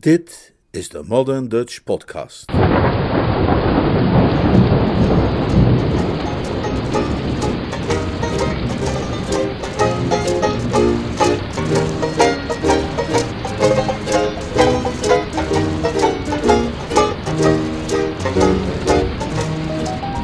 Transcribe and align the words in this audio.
Dit 0.00 0.54
is 0.70 0.88
de 0.88 1.02
Modern 1.06 1.48
Dutch 1.48 1.82
Podcast. 1.84 2.52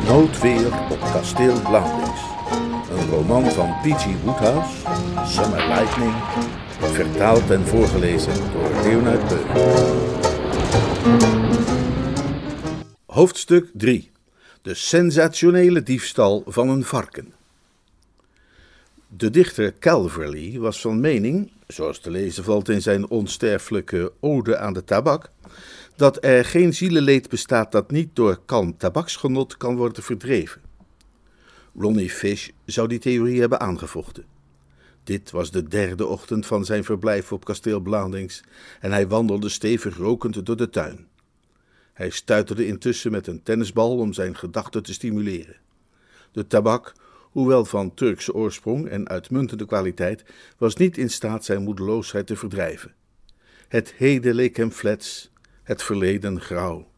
Noodweer 0.09 0.67
op 0.91 1.01
kasteel 1.01 1.61
Blauwings. 1.63 2.21
Een 2.91 3.11
roman 3.11 3.45
van 3.45 3.69
P.G. 3.83 4.23
Woodhouse, 4.25 4.77
Summer 5.25 5.69
Lightning, 5.69 6.15
vertaald 6.97 7.51
en 7.51 7.67
voorgelezen 7.67 8.35
door 8.53 8.71
Leonard 8.83 9.29
Beuk. 9.29 9.47
Hoofdstuk 13.07 13.71
3. 13.73 14.11
De 14.63 14.75
sensationele 14.75 15.83
diefstal 15.83 16.43
van 16.47 16.69
een 16.69 16.85
varken. 16.85 17.33
De 19.09 19.31
dichter 19.31 19.79
Calverley 19.79 20.59
was 20.59 20.81
van 20.81 21.01
mening, 21.01 21.51
zoals 21.67 21.99
te 21.99 22.11
lezen 22.11 22.45
valt 22.45 22.69
in 22.69 22.83
zijn 22.83 23.09
onsterfelijke 23.09 24.13
Ode 24.21 24.59
aan 24.59 24.73
de 24.73 24.85
tabak, 24.85 25.31
dat 25.97 26.25
er 26.25 26.45
geen 26.45 26.75
zielenleed 26.75 27.29
bestaat 27.29 27.73
dat 27.73 27.91
niet 27.91 28.09
door 28.13 28.41
kalm 28.47 28.77
tabaksgenot 28.77 29.57
kan 29.57 29.77
worden 29.77 30.03
verdreven. 30.03 30.61
Ronnie 31.79 32.11
Fish 32.11 32.49
zou 32.65 32.89
die 32.89 32.99
theorie 32.99 33.41
hebben 33.41 33.61
aangevochten. 33.61 34.36
Dit 35.07 35.31
was 35.31 35.51
de 35.51 35.63
derde 35.63 36.07
ochtend 36.07 36.47
van 36.47 36.65
zijn 36.65 36.85
verblijf 36.85 37.33
op 37.33 37.45
kasteel 37.45 37.81
Blandings 37.81 38.43
en 38.81 38.93
hij 38.93 39.09
wandelde 39.09 39.49
stevig 39.49 39.97
rokend 39.97 40.47
door 40.47 40.57
de 40.57 40.71
tuin. 40.71 41.07
Hij 41.93 42.11
stuiterde 42.11 42.67
intussen 42.67 43.11
met 43.11 43.27
een 43.27 43.43
tennisbal 43.43 43.99
om 43.99 44.13
zijn 44.13 44.37
gedachten 44.37 44.83
te 44.83 44.93
stimuleren. 44.93 45.57
De 46.33 46.47
tabak, 46.47 46.93
hoewel 47.21 47.65
van 47.65 47.95
Turkse 47.95 48.35
oorsprong 48.35 48.89
en 48.89 49.09
uitmuntende 49.09 49.67
kwaliteit, 49.67 50.25
was 50.59 50.77
niet 50.77 50.99
in 50.99 51.11
staat 51.11 51.45
zijn 51.45 51.63
moedeloosheid 51.63 52.27
te 52.27 52.37
verdrijven. 52.37 52.95
Het 53.69 53.93
heden 53.93 54.35
leek 54.35 54.57
hem 54.57 54.71
flets, 54.71 55.31
het 55.63 55.83
verleden 55.83 56.41
grauw. 56.41 56.89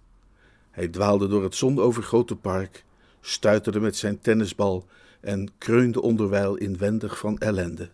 Hij 0.70 0.88
dwaalde 0.88 1.28
door 1.28 1.42
het 1.42 1.54
zonovergrote 1.54 2.36
park, 2.36 2.84
stuiterde 3.20 3.80
met 3.80 3.96
zijn 3.96 4.20
tennisbal 4.20 4.86
en 5.20 5.48
kreunde 5.58 6.02
onderwijl 6.02 6.56
inwendig 6.56 7.18
van 7.18 7.38
ellende. 7.38 7.88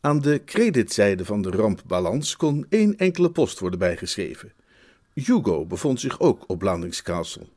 Aan 0.00 0.20
de 0.20 0.42
creditzijde 0.44 1.24
van 1.24 1.42
de 1.42 1.50
rampbalans 1.50 2.36
kon 2.36 2.66
één 2.68 2.96
enkele 2.96 3.30
post 3.30 3.58
worden 3.58 3.78
bijgeschreven. 3.78 4.52
Hugo 5.12 5.66
bevond 5.66 6.00
zich 6.00 6.20
ook 6.20 6.44
op 6.46 6.58
Blandingskastel. 6.58 7.48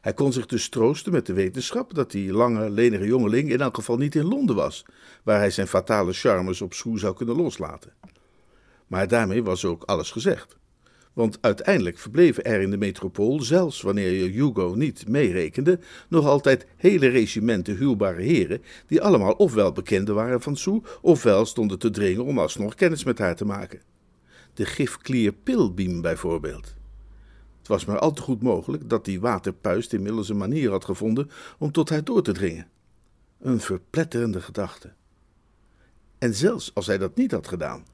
Hij 0.00 0.14
kon 0.14 0.32
zich 0.32 0.46
dus 0.46 0.68
troosten 0.68 1.12
met 1.12 1.26
de 1.26 1.32
wetenschap 1.32 1.94
dat 1.94 2.10
die 2.10 2.32
lange, 2.32 2.70
lenige 2.70 3.06
jongeling 3.06 3.50
in 3.50 3.60
elk 3.60 3.74
geval 3.74 3.96
niet 3.96 4.14
in 4.14 4.24
Londen 4.24 4.56
was, 4.56 4.84
waar 5.22 5.38
hij 5.38 5.50
zijn 5.50 5.66
fatale 5.66 6.12
charmes 6.12 6.60
op 6.60 6.74
schoen 6.74 6.98
zou 6.98 7.14
kunnen 7.14 7.36
loslaten. 7.36 7.92
Maar 8.86 9.08
daarmee 9.08 9.42
was 9.42 9.64
ook 9.64 9.82
alles 9.82 10.10
gezegd. 10.10 10.56
Want 11.18 11.38
uiteindelijk 11.40 11.98
verbleven 11.98 12.44
er 12.44 12.60
in 12.60 12.70
de 12.70 12.76
metropool, 12.76 13.42
zelfs 13.42 13.80
wanneer 13.80 14.12
je 14.12 14.30
Hugo 14.30 14.74
niet 14.76 15.08
meerekende, 15.08 15.78
nog 16.08 16.26
altijd 16.26 16.66
hele 16.76 17.08
regimenten 17.08 17.76
huwbare 17.76 18.22
heren, 18.22 18.62
die 18.86 19.02
allemaal 19.02 19.32
ofwel 19.32 19.72
bekenden 19.72 20.14
waren 20.14 20.40
van 20.40 20.56
Sue, 20.56 20.82
ofwel 21.00 21.46
stonden 21.46 21.78
te 21.78 21.90
dringen 21.90 22.24
om 22.24 22.38
alsnog 22.38 22.74
kennis 22.74 23.04
met 23.04 23.18
haar 23.18 23.36
te 23.36 23.44
maken. 23.44 23.80
De 24.54 24.64
gifklier 24.64 25.32
Pilbeam 25.32 26.00
bijvoorbeeld. 26.00 26.74
Het 27.58 27.68
was 27.68 27.84
maar 27.84 27.98
al 27.98 28.12
te 28.12 28.22
goed 28.22 28.42
mogelijk 28.42 28.88
dat 28.88 29.04
die 29.04 29.20
waterpuist 29.20 29.92
inmiddels 29.92 30.28
een 30.28 30.36
manier 30.36 30.70
had 30.70 30.84
gevonden 30.84 31.30
om 31.58 31.72
tot 31.72 31.88
haar 31.88 32.04
door 32.04 32.22
te 32.22 32.32
dringen. 32.32 32.68
Een 33.40 33.60
verpletterende 33.60 34.40
gedachte. 34.40 34.92
En 36.18 36.34
zelfs 36.34 36.70
als 36.74 36.86
hij 36.86 36.98
dat 36.98 37.16
niet 37.16 37.32
had 37.32 37.48
gedaan, 37.48 37.84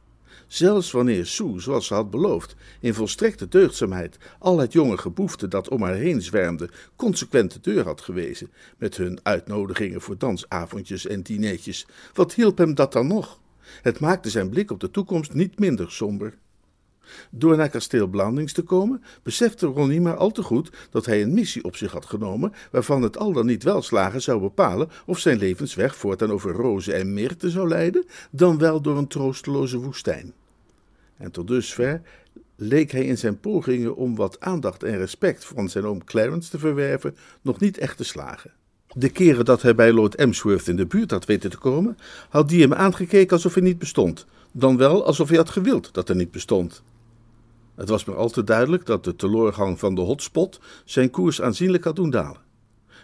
Zelfs 0.55 0.91
wanneer 0.91 1.27
Sue, 1.27 1.61
zoals 1.61 1.87
ze 1.87 1.95
had 1.95 2.11
beloofd, 2.11 2.57
in 2.81 2.95
volstrekte 2.95 3.49
deugdzaamheid 3.49 4.17
al 4.39 4.59
het 4.59 4.73
jonge 4.73 4.99
geboefte 4.99 5.49
dat 5.49 5.69
om 5.69 5.83
haar 5.83 5.95
heen 5.95 6.23
zwermde, 6.23 6.69
consequent 6.97 7.53
de 7.53 7.61
deur 7.61 7.85
had 7.85 8.01
gewezen, 8.01 8.51
met 8.79 8.97
hun 8.97 9.19
uitnodigingen 9.23 10.01
voor 10.01 10.19
dansavondjes 10.19 11.07
en 11.07 11.23
dineetjes, 11.23 11.87
wat 12.13 12.35
hielp 12.35 12.59
hem 12.59 12.75
dat 12.75 12.93
dan 12.93 13.07
nog? 13.07 13.41
Het 13.83 14.01
maakte 14.01 14.31
zijn 14.31 14.49
blik 14.49 14.71
op 14.71 14.81
de 14.81 14.91
toekomst 14.91 15.33
niet 15.33 15.59
minder 15.59 15.91
somber. 15.91 16.35
Door 17.31 17.57
naar 17.57 17.69
kasteel 17.69 18.07
Blandings 18.07 18.53
te 18.53 18.63
komen, 18.63 19.03
besefte 19.23 19.67
Ronnie 19.67 20.01
maar 20.01 20.17
al 20.17 20.31
te 20.31 20.43
goed 20.43 20.71
dat 20.91 21.07
hij 21.07 21.23
een 21.23 21.35
missie 21.35 21.65
op 21.65 21.77
zich 21.77 21.93
had 21.93 22.07
genomen, 22.07 22.53
waarvan 22.71 23.03
het 23.03 23.19
al 23.19 23.33
dan 23.33 23.47
niet 23.47 23.63
welslagen 23.63 24.23
zou 24.23 24.41
bepalen 24.41 24.89
of 25.07 25.19
zijn 25.19 25.39
levensweg 25.39 25.97
voortaan 25.97 26.33
over 26.33 26.53
rozen 26.53 26.95
en 26.95 27.15
mirte 27.15 27.51
zou 27.51 27.69
leiden, 27.69 28.05
dan 28.31 28.59
wel 28.59 28.81
door 28.81 28.99
een 28.99 29.09
troosteloze 29.09 29.79
woestijn. 29.79 30.35
En 31.17 31.31
tot 31.31 31.49
dusver 31.49 32.03
leek 32.57 32.91
hij 32.91 33.05
in 33.05 33.19
zijn 33.19 33.41
pogingen 33.41 33.97
om 33.97 34.17
wat 34.17 34.41
aandacht 34.41 34.83
en 34.83 34.97
respect 34.97 35.45
van 35.45 35.69
zijn 35.69 35.85
oom 35.85 36.05
Clarence 36.05 36.51
te 36.51 36.59
verwerven 36.59 37.17
nog 37.43 37.61
niet 37.61 37.79
echt 37.79 37.97
te 37.97 38.05
slagen. 38.05 38.53
De 38.97 39.09
keren 39.09 39.45
dat 39.45 39.63
hij 39.63 39.75
bij 39.75 39.93
Lord 39.93 40.15
Emsworth 40.15 40.69
in 40.69 40.77
de 40.77 40.87
buurt 40.87 41.11
had 41.11 41.25
weten 41.25 41.51
te 41.51 41.59
komen, 41.59 41.97
had 42.29 42.49
die 42.49 42.63
hem 42.63 42.75
aangekeken 42.75 43.37
alsof 43.37 43.55
hij 43.55 43.63
niet 43.63 43.79
bestond, 43.79 44.27
dan 44.53 44.77
wel 44.77 45.07
alsof 45.07 45.29
hij 45.29 45.37
had 45.37 45.51
gewild 45.51 45.95
dat 45.95 46.09
hij 46.09 46.17
niet 46.17 46.31
bestond. 46.31 46.83
Het 47.75 47.89
was 47.89 48.05
maar 48.05 48.17
al 48.17 48.29
te 48.29 48.45
duidelijk 48.45 48.87
dat 48.87 49.05
de 49.05 49.17
teloorgang 49.17 49.79
van 49.79 49.95
de 49.95 50.01
hotspot 50.01 50.61
zijn 50.85 51.11
koers 51.11 51.43
aanzienlijk 51.43 51.85
had 51.85 51.97
doen 51.97 52.11
dalen. 52.11 52.41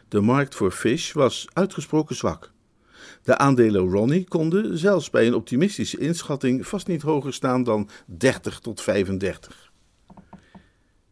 De 0.09 0.21
markt 0.21 0.55
voor 0.55 0.71
fish 0.71 1.13
was 1.13 1.49
uitgesproken 1.53 2.17
zwak. 2.17 2.53
De 3.23 3.39
aandelen 3.39 3.89
Ronnie 3.89 4.29
konden, 4.29 4.79
zelfs 4.79 5.11
bij 5.11 5.27
een 5.27 5.35
optimistische 5.35 5.99
inschatting, 5.99 6.67
vast 6.67 6.87
niet 6.87 7.03
hoger 7.03 7.33
staan 7.33 7.63
dan 7.63 7.89
30 8.07 8.59
tot 8.59 8.81
35. 8.81 9.71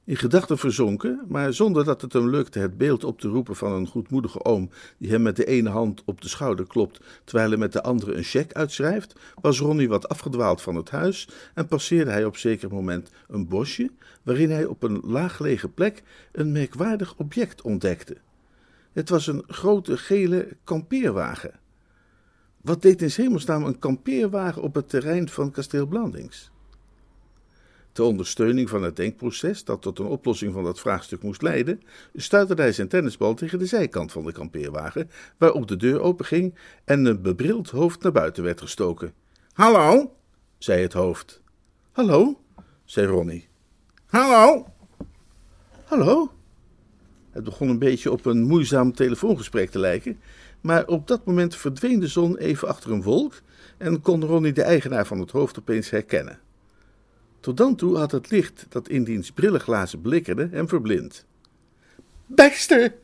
In 0.09 0.17
gedachten 0.17 0.59
verzonken, 0.59 1.25
maar 1.29 1.53
zonder 1.53 1.85
dat 1.85 2.01
het 2.03 2.13
hem 2.13 2.29
lukte 2.29 2.59
het 2.59 2.79
beeld 2.79 3.05
op 3.05 3.21
te 3.21 3.29
roepen 3.29 3.57
van 3.57 3.73
een 3.73 3.87
goedmoedige 3.87 4.45
oom 4.45 4.71
die 4.99 5.11
hem 5.11 5.23
met 5.23 5.37
de 5.37 5.45
ene 5.45 5.69
hand 5.69 6.03
op 6.05 6.21
de 6.21 6.29
schouder 6.29 6.67
klopt 6.67 7.01
terwijl 7.25 7.49
hij 7.49 7.59
met 7.59 7.73
de 7.73 7.83
andere 7.83 8.15
een 8.15 8.23
cheque 8.23 8.55
uitschrijft, 8.55 9.13
was 9.41 9.59
Ronnie 9.59 9.89
wat 9.89 10.09
afgedwaald 10.09 10.63
van 10.63 10.75
het 10.75 10.91
huis 10.91 11.29
en 11.55 11.67
passeerde 11.67 12.11
hij 12.11 12.25
op 12.25 12.37
zeker 12.37 12.71
moment 12.71 13.11
een 13.29 13.49
bosje 13.49 13.91
waarin 14.23 14.51
hij 14.51 14.65
op 14.65 14.83
een 14.83 15.01
laaggelegen 15.05 15.75
plek 15.75 16.03
een 16.33 16.53
merkwaardig 16.53 17.15
object 17.17 17.63
ontdekte. 17.63 18.17
Het 18.93 19.09
was 19.09 19.27
een 19.27 19.43
grote 19.47 19.97
gele 19.97 20.57
kampeerwagen. 20.65 21.53
Wat 22.69 22.83
deed 22.83 23.03
in 23.03 23.11
hemelsnaam 23.15 23.65
een 23.65 23.79
kampeerwagen 23.79 24.63
op 24.63 24.75
het 24.75 24.89
terrein 24.89 25.29
van 25.29 25.51
kasteel 25.51 25.87
Blandings? 25.87 26.51
Ter 27.93 28.05
ondersteuning 28.05 28.69
van 28.69 28.83
het 28.83 28.97
denkproces 28.97 29.65
dat 29.65 29.83
tot 29.83 29.99
een 29.99 30.07
oplossing 30.07 30.53
van 30.53 30.65
dat 30.65 30.81
vraagstuk 30.81 31.23
moest 31.23 31.43
leiden, 31.43 31.83
stuiterde 32.15 32.63
hij 32.63 32.73
zijn 32.73 32.89
tennisbal 32.89 33.35
tegen 33.35 33.59
de 33.59 33.67
zijkant 33.67 34.13
van 34.13 34.25
de 34.25 34.33
kampeerwagen, 34.33 35.11
waarop 35.37 35.69
de 35.69 35.77
deur 35.77 36.01
openging 36.01 36.55
en 36.85 37.05
een 37.05 37.23
bebrild 37.23 37.71
hoofd 37.71 38.03
naar 38.03 38.13
buiten 38.13 38.43
werd 38.43 38.61
gestoken. 38.61 39.13
Hallo, 39.53 40.15
zei 40.59 40.83
het 40.83 40.93
hoofd. 40.93 41.43
Hallo, 41.93 42.41
zei 42.85 43.07
Ronnie. 43.07 43.49
Hallo. 44.07 44.67
Hallo. 45.85 46.33
Het 47.31 47.45
begon 47.45 47.69
een 47.69 47.79
beetje 47.79 48.13
op 48.13 48.25
een 48.25 48.43
moeizaam 48.43 48.93
telefoongesprek 48.93 49.71
te 49.71 49.79
lijken, 49.79 50.21
maar 50.61 50.87
op 50.87 51.07
dat 51.07 51.25
moment 51.25 51.57
verdween 51.57 52.01
de 52.01 52.07
zon 52.07 52.37
even 52.37 52.69
achter 52.69 52.93
een 52.93 53.03
wolk 53.03 53.35
en 53.77 54.01
kon 54.01 54.25
Ronnie 54.25 54.53
de 54.53 54.63
eigenaar 54.63 55.07
van 55.07 55.19
het 55.21 55.31
hoofd 55.31 55.59
opeens 55.59 55.91
herkennen. 55.91 56.39
Tot 57.41 57.57
dan 57.57 57.77
toe 57.77 57.97
had 57.97 58.11
het 58.11 58.31
licht 58.31 58.67
dat 58.69 58.89
in 58.89 59.05
diens 59.05 59.31
brillenglazen 59.33 60.01
blikkerde 60.01 60.49
hem 60.51 60.69
verblind. 60.69 61.27
Baxter! 62.27 62.95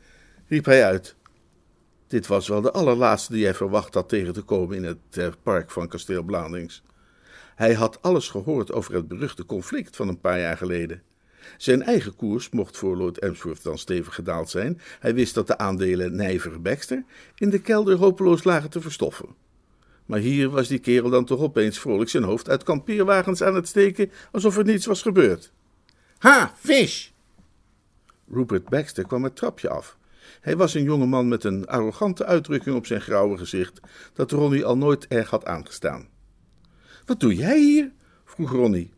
riep 0.47 0.65
hij 0.65 0.85
uit. 0.85 1.17
Dit 2.07 2.27
was 2.27 2.49
wel 2.49 2.61
de 2.61 2.73
allerlaatste 2.73 3.33
die 3.33 3.45
hij 3.45 3.55
verwacht 3.55 3.95
had 3.95 4.09
tegen 4.09 4.33
te 4.33 4.43
komen 4.43 4.77
in 4.77 4.85
het 4.85 4.99
eh, 5.11 5.29
park 5.43 5.71
van 5.71 5.89
kasteel 5.89 6.23
Blandings. 6.23 6.83
Hij 7.55 7.75
had 7.75 8.03
alles 8.03 8.29
gehoord 8.29 8.73
over 8.73 8.95
het 8.95 9.09
beruchte 9.09 9.47
conflict 9.47 9.97
van 9.97 10.09
een 10.09 10.21
paar 10.21 10.41
jaar 10.41 10.57
geleden. 10.57 11.03
Zijn 11.57 11.83
eigen 11.83 12.17
koers 12.17 12.51
mocht 12.51 12.77
voor 12.77 12.97
Lord 12.97 13.19
Emsworth 13.19 13.63
dan 13.63 13.79
stevig 13.79 14.15
gedaald 14.15 14.51
zijn. 14.51 14.81
Hij 15.01 15.15
wist 15.15 15.35
dat 15.35 15.47
de 15.47 15.59
aandelen 15.59 16.17
Nijver 16.17 16.63
Baxter 16.63 17.05
in 17.35 17.51
de 17.51 17.61
kelder 17.61 17.97
hopeloos 17.97 18.45
lagen 18.45 18.71
te 18.71 18.81
verstoffen. 18.81 19.29
Maar 20.07 20.19
hier 20.19 20.49
was 20.49 20.69
die 20.69 20.79
kerel 20.79 21.11
dan 21.11 21.25
toch 21.25 21.41
opeens 21.41 21.79
vrolijk 21.79 22.11
zijn 22.11 22.23
hoofd 22.23 22.49
uit 22.49 22.63
kampeerwagens 22.63 23.43
aan 23.43 23.55
het 23.55 23.69
steken, 23.69 24.11
alsof 24.33 24.57
er 24.57 24.65
niets 24.65 24.87
was 24.87 25.03
gebeurd. 25.03 25.53
Ha, 26.19 26.55
vis! 26.57 27.13
Rupert 28.31 28.69
Baxter 28.69 29.07
kwam 29.07 29.25
het 29.25 29.37
trapje 29.37 29.69
af. 29.69 29.97
Hij 30.41 30.57
was 30.57 30.75
een 30.75 30.83
jonge 30.83 31.07
man 31.07 31.29
met 31.29 31.45
een 31.45 31.67
arrogante 31.67 32.25
uitdrukking 32.25 32.77
op 32.77 32.87
zijn 32.87 33.01
grauwe 33.01 33.39
gezicht, 33.39 33.81
dat 34.13 34.31
Ronnie 34.31 34.65
al 34.65 34.77
nooit 34.77 35.07
erg 35.07 35.31
had 35.31 35.45
aangestaan. 35.45 36.09
Wat 37.07 37.21
doe 37.21 37.35
jij 37.35 37.61
hier? 37.61 37.93
vroeg 38.25 38.51
Ronnie. 38.51 38.93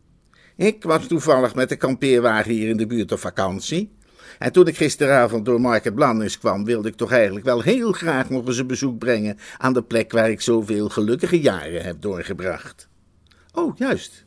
Ik 0.57 0.83
was 0.83 1.07
toevallig 1.07 1.55
met 1.55 1.69
de 1.69 1.75
kampeerwagen 1.75 2.51
hier 2.51 2.69
in 2.69 2.77
de 2.77 2.87
buurt 2.87 3.11
op 3.11 3.19
vakantie. 3.19 3.95
En 4.39 4.51
toen 4.51 4.67
ik 4.67 4.77
gisteravond 4.77 5.45
door 5.45 5.61
Market 5.61 5.95
Blandings 5.95 6.37
kwam, 6.37 6.65
wilde 6.65 6.87
ik 6.87 6.95
toch 6.95 7.11
eigenlijk 7.11 7.45
wel 7.45 7.61
heel 7.61 7.91
graag 7.91 8.29
nog 8.29 8.47
eens 8.47 8.57
een 8.57 8.67
bezoek 8.67 8.97
brengen 8.97 9.37
aan 9.57 9.73
de 9.73 9.83
plek 9.83 10.11
waar 10.11 10.29
ik 10.29 10.41
zoveel 10.41 10.89
gelukkige 10.89 11.39
jaren 11.39 11.83
heb 11.83 12.01
doorgebracht. 12.01 12.87
Oh, 13.53 13.77
juist. 13.77 14.25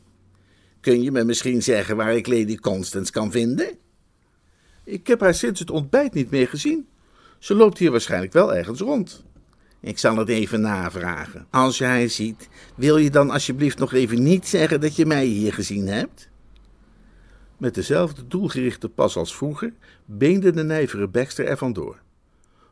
Kun 0.81 1.01
je 1.01 1.11
me 1.11 1.23
misschien 1.23 1.63
zeggen 1.63 1.95
waar 1.95 2.15
ik 2.15 2.27
Lady 2.27 2.55
Constance 2.55 3.11
kan 3.11 3.31
vinden? 3.31 3.77
Ik 4.83 5.07
heb 5.07 5.19
haar 5.19 5.35
sinds 5.35 5.59
het 5.59 5.71
ontbijt 5.71 6.13
niet 6.13 6.31
meer 6.31 6.47
gezien. 6.47 6.87
Ze 7.39 7.53
loopt 7.55 7.77
hier 7.77 7.91
waarschijnlijk 7.91 8.33
wel 8.33 8.55
ergens 8.55 8.79
rond. 8.79 9.23
Ik 9.81 9.97
zal 9.97 10.17
het 10.17 10.29
even 10.29 10.61
navragen. 10.61 11.47
Als 11.49 11.77
jij 11.77 12.07
ziet, 12.07 12.49
wil 12.75 12.97
je 12.97 13.09
dan 13.09 13.29
alsjeblieft 13.29 13.77
nog 13.77 13.93
even 13.93 14.23
niet 14.23 14.47
zeggen 14.47 14.81
dat 14.81 14.95
je 14.95 15.05
mij 15.05 15.25
hier 15.25 15.53
gezien 15.53 15.87
hebt? 15.87 16.29
Met 17.57 17.75
dezelfde 17.75 18.27
doelgerichte 18.27 18.89
pas 18.89 19.15
als 19.17 19.35
vroeger 19.35 19.73
beende 20.05 20.51
de 20.51 20.63
nijvere 20.63 21.07
Baxter 21.07 21.45
er 21.45 21.57
vandoor. 21.57 22.01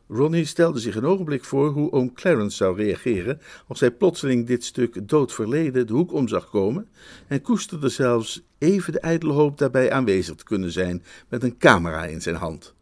Ronnie 0.08 0.44
stelde 0.44 0.78
zich 0.78 0.94
een 0.96 1.04
ogenblik 1.04 1.44
voor 1.44 1.68
hoe 1.68 1.92
oom 1.92 2.12
Clarence 2.12 2.56
zou 2.56 2.76
reageren 2.76 3.40
als 3.66 3.80
hij 3.80 3.90
plotseling 3.90 4.46
dit 4.46 4.64
stuk 4.64 5.08
dood 5.08 5.32
verleden 5.32 5.86
de 5.86 5.92
hoek 5.92 6.12
om 6.12 6.28
zag 6.28 6.50
komen 6.50 6.88
en 7.26 7.42
koesterde 7.42 7.88
zelfs 7.88 8.42
even 8.58 8.92
de 8.92 9.00
ijdele 9.00 9.32
hoop 9.32 9.58
daarbij 9.58 9.92
aanwezig 9.92 10.34
te 10.34 10.44
kunnen 10.44 10.72
zijn 10.72 11.02
met 11.28 11.42
een 11.42 11.58
camera 11.58 12.04
in 12.04 12.22
zijn 12.22 12.36
hand. 12.36 12.74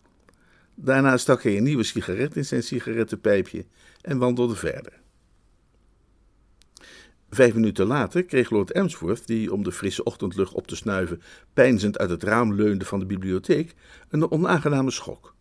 Daarna 0.81 1.17
stak 1.17 1.43
hij 1.43 1.57
een 1.57 1.63
nieuwe 1.63 1.83
sigaret 1.83 2.37
in 2.37 2.45
zijn 2.45 2.63
sigarettenpijpje 2.63 3.67
en 4.01 4.19
wandelde 4.19 4.55
verder. 4.55 4.93
Vijf 7.31 7.55
minuten 7.55 7.87
later 7.87 8.25
kreeg 8.25 8.51
Lord 8.51 8.73
Emsworth, 8.73 9.27
die 9.27 9.53
om 9.53 9.63
de 9.63 9.73
frisse 9.73 10.05
ochtendlucht 10.05 10.53
op 10.53 10.67
te 10.67 10.77
snuiven 10.77 11.23
peinzend 11.53 11.99
uit 11.99 12.11
het 12.11 12.23
raam 12.23 12.55
leunde 12.55 12.85
van 12.85 12.99
de 12.99 13.07
bibliotheek, 13.07 13.75
een 14.09 14.31
onaangename 14.31 14.91
schok. 14.91 15.35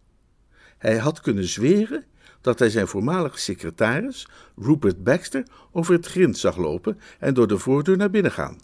Hij 0.77 0.97
had 0.97 1.21
kunnen 1.21 1.47
zweren 1.47 2.05
dat 2.41 2.59
hij 2.59 2.69
zijn 2.69 2.87
voormalige 2.87 3.39
secretaris, 3.39 4.27
Rupert 4.55 5.03
Baxter, 5.03 5.43
over 5.71 5.93
het 5.93 6.05
grind 6.05 6.37
zag 6.37 6.57
lopen 6.57 6.99
en 7.19 7.33
door 7.33 7.47
de 7.47 7.57
voordeur 7.57 7.97
naar 7.97 8.09
binnen 8.09 8.31
gaan. 8.31 8.57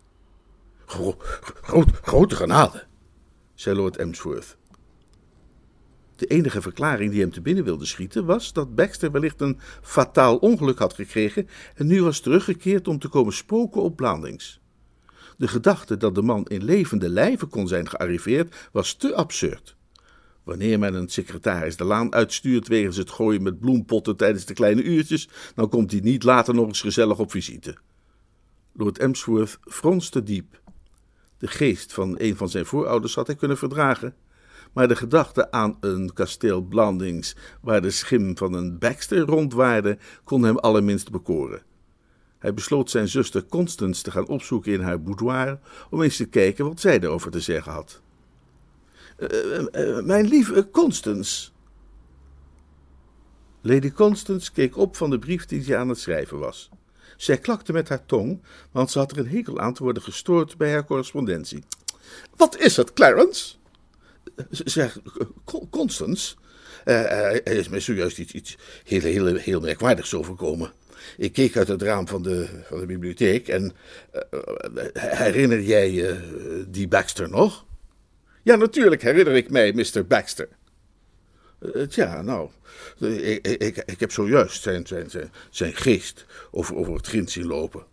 Gro 0.86 1.16
grote 2.02 2.36
genade, 2.36 2.84
zei 3.54 3.76
Lord 3.76 3.98
Emsworth. 3.98 4.58
De 6.24 6.30
enige 6.30 6.62
verklaring 6.62 7.12
die 7.12 7.22
hem 7.22 7.32
te 7.32 7.42
binnen 7.42 7.64
wilde 7.64 7.86
schieten 7.86 8.26
was 8.26 8.54
dat 8.54 8.76
Baxter 8.76 9.12
wellicht 9.12 9.42
een 9.42 9.60
fataal 9.82 10.38
ongeluk 10.38 10.80
had 10.80 10.94
gekregen 10.94 11.48
en 11.76 11.88
nu 11.88 12.04
was 12.04 12.20
teruggekeerd 12.20 12.88
om 12.88 13.00
te 13.00 13.08
komen 13.08 13.34
spoken 13.34 13.82
op 13.82 13.96
Blandings. 13.96 14.60
De 15.38 15.48
gedachte 15.48 15.98
dat 15.98 16.16
de 16.16 16.22
man 16.22 16.46
in 16.46 16.64
levende 16.64 17.10
lijven 17.10 17.50
kon 17.50 17.68
zijn 17.68 17.90
gearriveerd 17.90 18.70
was 18.72 18.94
te 18.94 19.16
absurd. 19.16 19.76
Wanneer 20.44 20.80
men 20.80 20.94
een 20.94 21.10
secretaris 21.10 21.76
de 21.76 21.84
laan 21.84 22.14
uitstuurt 22.14 22.68
wegens 22.68 22.98
het 22.98 23.12
gooien 23.12 23.44
met 23.44 23.60
bloempotten 23.60 24.18
tijdens 24.18 24.46
de 24.46 24.54
kleine 24.54 24.84
uurtjes, 24.84 25.30
dan 25.56 25.70
komt 25.70 25.92
hij 25.92 26.00
niet 26.00 26.24
later 26.24 26.54
nog 26.54 26.68
eens 26.68 26.82
gezellig 26.82 27.20
op 27.20 27.32
visite. 27.32 27.78
Lord 28.74 28.98
Emsworth 28.98 29.60
fronste 29.62 30.24
diep. 30.24 30.62
De 31.38 31.48
geest 31.48 31.94
van 31.94 32.16
een 32.18 32.38
van 32.38 32.50
zijn 32.50 32.66
voorouders 32.66 33.16
had 33.16 33.28
hij 33.28 33.36
kunnen 33.36 33.58
verdragen, 33.58 34.16
maar 34.74 34.88
de 34.88 34.96
gedachte 34.96 35.52
aan 35.52 35.78
een 35.80 36.14
kasteel 36.14 36.62
Blandings 36.62 37.36
waar 37.62 37.82
de 37.82 37.92
schim 37.92 38.38
van 38.38 38.54
een 38.54 38.80
Baxter 38.80 39.20
rondwaarde 39.20 39.98
kon 40.24 40.44
hem 40.44 40.58
allerminst 40.58 41.12
bekoren. 41.12 41.62
Hij 42.40 42.54
besloot 42.54 42.90
zijn 42.90 43.08
zuster 43.08 43.46
Constance 43.46 44.04
te 44.04 44.12
gaan 44.12 44.28
opzoeken 44.28 44.72
in 44.72 44.82
haar 44.82 45.02
boudoir 45.02 45.60
om 45.90 46.02
eens 46.02 46.18
te 46.18 46.26
kijken 46.26 46.66
wat 46.66 46.80
zij 46.80 47.00
erover 47.00 47.32
te 47.32 47.40
zeggen 47.40 47.72
had. 47.72 48.02
Uh, 49.18 49.60
uh, 49.72 50.04
mijn 50.04 50.26
lieve 50.26 50.70
Constance. 50.72 51.52
Lady 53.62 53.92
Constance 53.92 54.52
keek 54.52 54.78
op 54.78 54.96
van 54.96 55.10
de 55.10 55.20
brief 55.20 55.46
die 55.46 55.64
ze 55.64 55.78
aan 55.78 55.90
het 55.90 56.00
schrijven 56.00 56.40
was. 56.40 56.70
Zij 57.18 57.38
klakte 57.38 57.74
met 57.74 57.90
haar 57.90 58.06
tong, 58.06 58.42
want 58.72 58.92
ze 58.92 59.00
had 59.00 59.12
er 59.12 59.18
een 59.18 59.28
hekel 59.28 59.60
aan 59.60 59.74
te 59.74 59.84
worden 59.84 60.04
gestoord 60.04 60.58
bij 60.58 60.72
haar 60.72 60.86
correspondentie. 60.86 61.64
Wat 62.36 62.58
is 62.60 62.78
het, 62.78 62.94
Clarence? 62.94 63.56
Zeg, 64.50 65.00
Constance, 65.70 66.36
er 66.84 67.48
is 67.48 67.70
mij 67.70 67.80
zojuist 67.80 68.18
iets, 68.18 68.58
heel, 68.84 69.36
heel, 69.36 69.60
merkwaardigs 69.60 70.14
overkomen. 70.14 70.72
Ik 71.18 71.34
keek 71.34 71.58
uit 71.58 71.68
het 71.68 71.82
raam 71.82 72.08
van 72.08 72.24
de, 72.24 72.48
van 72.64 72.80
de 72.80 72.86
bibliotheek 72.86 73.48
en 73.48 73.74
herinner 74.94 75.62
jij 75.62 76.20
die 76.68 76.88
Baxter 76.88 77.30
nog? 77.30 77.66
Ja, 78.44 78.56
natuurlijk 78.56 79.02
herinner 79.02 79.36
ik 79.36 79.50
mij 79.50 79.72
Mr. 79.74 80.06
Baxter. 80.08 80.48
tja, 81.90 82.22
nou, 82.22 82.50
ik, 83.00 83.48
ik, 83.48 83.78
ik 83.86 84.00
heb 84.00 84.12
zojuist 84.12 84.62
zijn, 84.62 84.88
zijn, 85.50 85.76
geest 85.76 86.26
over, 86.52 86.76
over 86.76 86.94
het 86.94 87.08
grind 87.08 87.32
zien 87.32 87.46
lopen. 87.46 87.86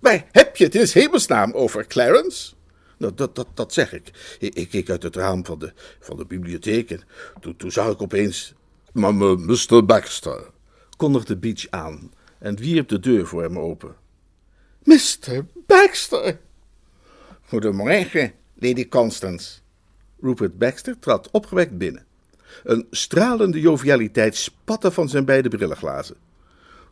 Waar 0.00 0.26
heb 0.32 0.56
je 0.56 0.64
het 0.64 0.74
in 0.74 0.86
hemelsnaam 0.92 1.52
over, 1.52 1.86
Clarence? 1.86 2.55
Nou, 2.96 3.14
dat, 3.14 3.34
dat, 3.34 3.46
dat 3.54 3.72
zeg 3.72 3.92
ik. 3.92 4.36
ik. 4.38 4.54
ik. 4.54 4.68
keek 4.68 4.90
uit 4.90 5.02
het 5.02 5.16
raam 5.16 5.44
van 5.44 5.58
de, 5.58 5.72
van 6.00 6.16
de 6.16 6.24
bibliotheek 6.24 6.90
en 6.90 7.00
toen, 7.40 7.56
toen 7.56 7.72
zag 7.72 7.90
ik 7.90 8.02
opeens... 8.02 8.54
Maar 8.92 9.14
Mr. 9.14 9.84
Baxter, 9.86 10.50
kondigde 10.96 11.36
Beach 11.36 11.66
aan 11.70 12.12
en 12.38 12.56
wierp 12.56 12.88
de 12.88 13.00
deur 13.00 13.26
voor 13.26 13.42
hem 13.42 13.58
open. 13.58 13.96
Mr. 14.82 15.44
Baxter! 15.66 16.38
Goedemorgen, 17.42 18.32
Lady 18.54 18.88
Constance. 18.88 19.58
Rupert 20.20 20.58
Baxter 20.58 20.98
trad 20.98 21.30
opgewekt 21.30 21.78
binnen. 21.78 22.04
Een 22.64 22.86
stralende 22.90 23.60
jovialiteit 23.60 24.36
spatte 24.36 24.90
van 24.90 25.08
zijn 25.08 25.24
beide 25.24 25.48
brillenglazen. 25.48 26.16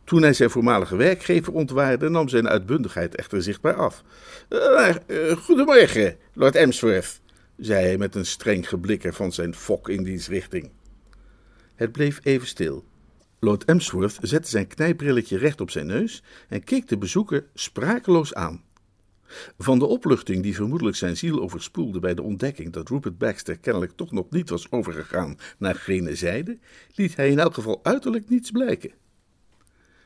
Toen 0.05 0.21
hij 0.21 0.33
zijn 0.33 0.49
voormalige 0.49 0.95
werkgever 0.95 1.53
ontwaarde, 1.53 2.09
nam 2.09 2.29
zijn 2.29 2.47
uitbundigheid 2.47 3.15
echter 3.15 3.43
zichtbaar 3.43 3.75
af. 3.75 4.03
Uh, 4.49 4.95
uh, 5.07 5.31
goedemorgen, 5.31 6.17
Lord 6.33 6.55
Emsworth, 6.55 7.21
zei 7.57 7.85
hij 7.85 7.97
met 7.97 8.15
een 8.15 8.25
streng 8.25 8.69
geblikker 8.69 9.13
van 9.13 9.31
zijn 9.31 9.55
fok 9.55 9.89
in 9.89 10.03
diens 10.03 10.27
richting. 10.27 10.71
Het 11.75 11.91
bleef 11.91 12.19
even 12.23 12.47
stil. 12.47 12.85
Lord 13.39 13.65
Emsworth 13.65 14.17
zette 14.21 14.49
zijn 14.49 14.67
knijbrilletje 14.67 15.37
recht 15.37 15.61
op 15.61 15.71
zijn 15.71 15.85
neus 15.85 16.23
en 16.49 16.63
keek 16.63 16.87
de 16.87 16.97
bezoeker 16.97 17.45
sprakeloos 17.53 18.33
aan. 18.33 18.63
Van 19.57 19.79
de 19.79 19.85
opluchting 19.85 20.43
die 20.43 20.55
vermoedelijk 20.55 20.97
zijn 20.97 21.17
ziel 21.17 21.41
overspoelde 21.41 21.99
bij 21.99 22.13
de 22.13 22.21
ontdekking 22.21 22.73
dat 22.73 22.89
Rupert 22.89 23.17
Baxter 23.17 23.57
kennelijk 23.57 23.91
toch 23.95 24.11
nog 24.11 24.29
niet 24.29 24.49
was 24.49 24.71
overgegaan 24.71 25.37
naar 25.57 25.75
gene 25.75 26.15
zijde, 26.15 26.57
liet 26.95 27.15
hij 27.15 27.29
in 27.29 27.39
elk 27.39 27.53
geval 27.53 27.79
uiterlijk 27.83 28.29
niets 28.29 28.51
blijken. 28.51 28.91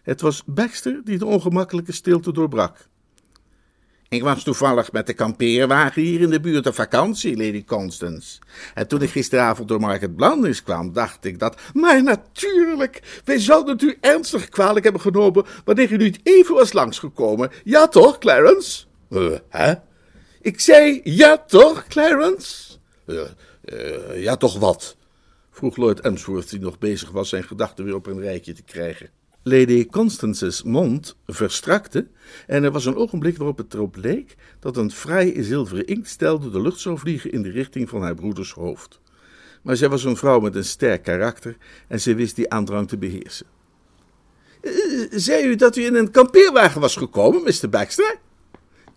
Het 0.03 0.21
was 0.21 0.43
Baxter 0.45 1.01
die 1.03 1.17
de 1.17 1.25
ongemakkelijke 1.25 1.91
stilte 1.91 2.33
doorbrak. 2.33 2.87
Ik 4.09 4.23
was 4.23 4.43
toevallig 4.43 4.91
met 4.91 5.07
de 5.07 5.13
kampeerwagen 5.13 6.01
hier 6.01 6.21
in 6.21 6.29
de 6.29 6.39
buurt 6.39 6.67
op 6.67 6.75
vakantie, 6.75 7.37
Lady 7.37 7.65
Constance. 7.65 8.39
En 8.73 8.87
toen 8.87 9.01
ik 9.01 9.09
gisteravond 9.09 9.67
door 9.67 9.79
Market 9.79 10.15
Blandings 10.15 10.63
kwam, 10.63 10.93
dacht 10.93 11.25
ik 11.25 11.39
dat... 11.39 11.61
Maar 11.73 12.03
natuurlijk, 12.03 13.21
wij 13.25 13.39
zouden 13.39 13.73
het 13.73 13.81
u 13.81 13.97
ernstig 14.01 14.49
kwalijk 14.49 14.83
hebben 14.83 15.01
genomen... 15.01 15.45
wanneer 15.65 15.91
u 15.91 15.97
niet 15.97 16.19
even 16.23 16.55
was 16.55 16.73
langsgekomen. 16.73 17.51
Ja 17.63 17.87
toch, 17.87 18.17
Clarence? 18.17 18.85
Uh, 19.09 19.37
hè? 19.49 19.73
Ik 20.41 20.59
zei, 20.59 21.01
ja 21.03 21.37
toch, 21.37 21.87
Clarence? 21.87 22.77
Uh, 23.05 23.21
uh, 23.65 24.23
ja 24.23 24.35
toch 24.37 24.59
wat? 24.59 24.97
vroeg 25.51 25.77
Lord 25.77 25.99
Emsworth, 25.99 26.49
die 26.49 26.59
nog 26.59 26.77
bezig 26.77 27.11
was 27.11 27.29
zijn 27.29 27.43
gedachten 27.43 27.85
weer 27.85 27.95
op 27.95 28.05
een 28.05 28.19
rijtje 28.19 28.53
te 28.53 28.63
krijgen. 28.63 29.09
Lady 29.49 29.85
Constance's 29.85 30.63
mond 30.63 31.15
verstrakte 31.27 32.07
en 32.47 32.63
er 32.63 32.71
was 32.71 32.85
een 32.85 32.95
ogenblik 32.95 33.37
waarop 33.37 33.57
het 33.57 33.73
erop 33.73 33.95
leek 33.95 34.35
dat 34.59 34.77
een 34.77 34.91
fraai 34.91 35.43
zilveren 35.43 35.85
inktstel 35.85 36.39
de 36.39 36.61
lucht 36.61 36.79
zou 36.79 36.97
vliegen 36.97 37.31
in 37.31 37.41
de 37.41 37.49
richting 37.49 37.89
van 37.89 38.01
haar 38.01 38.15
broeders 38.15 38.51
hoofd. 38.51 38.99
Maar 39.61 39.75
zij 39.75 39.89
was 39.89 40.03
een 40.03 40.17
vrouw 40.17 40.39
met 40.39 40.55
een 40.55 40.65
sterk 40.65 41.03
karakter 41.03 41.57
en 41.87 42.01
ze 42.01 42.15
wist 42.15 42.35
die 42.35 42.49
aandrang 42.49 42.87
te 42.87 42.97
beheersen. 42.97 43.45
Uh, 44.61 45.07
zei 45.11 45.45
u 45.45 45.55
dat 45.55 45.75
u 45.75 45.85
in 45.85 45.95
een 45.95 46.11
kampeerwagen 46.11 46.81
was 46.81 46.95
gekomen, 46.95 47.43
Mr. 47.43 47.69
Baxter? 47.69 48.19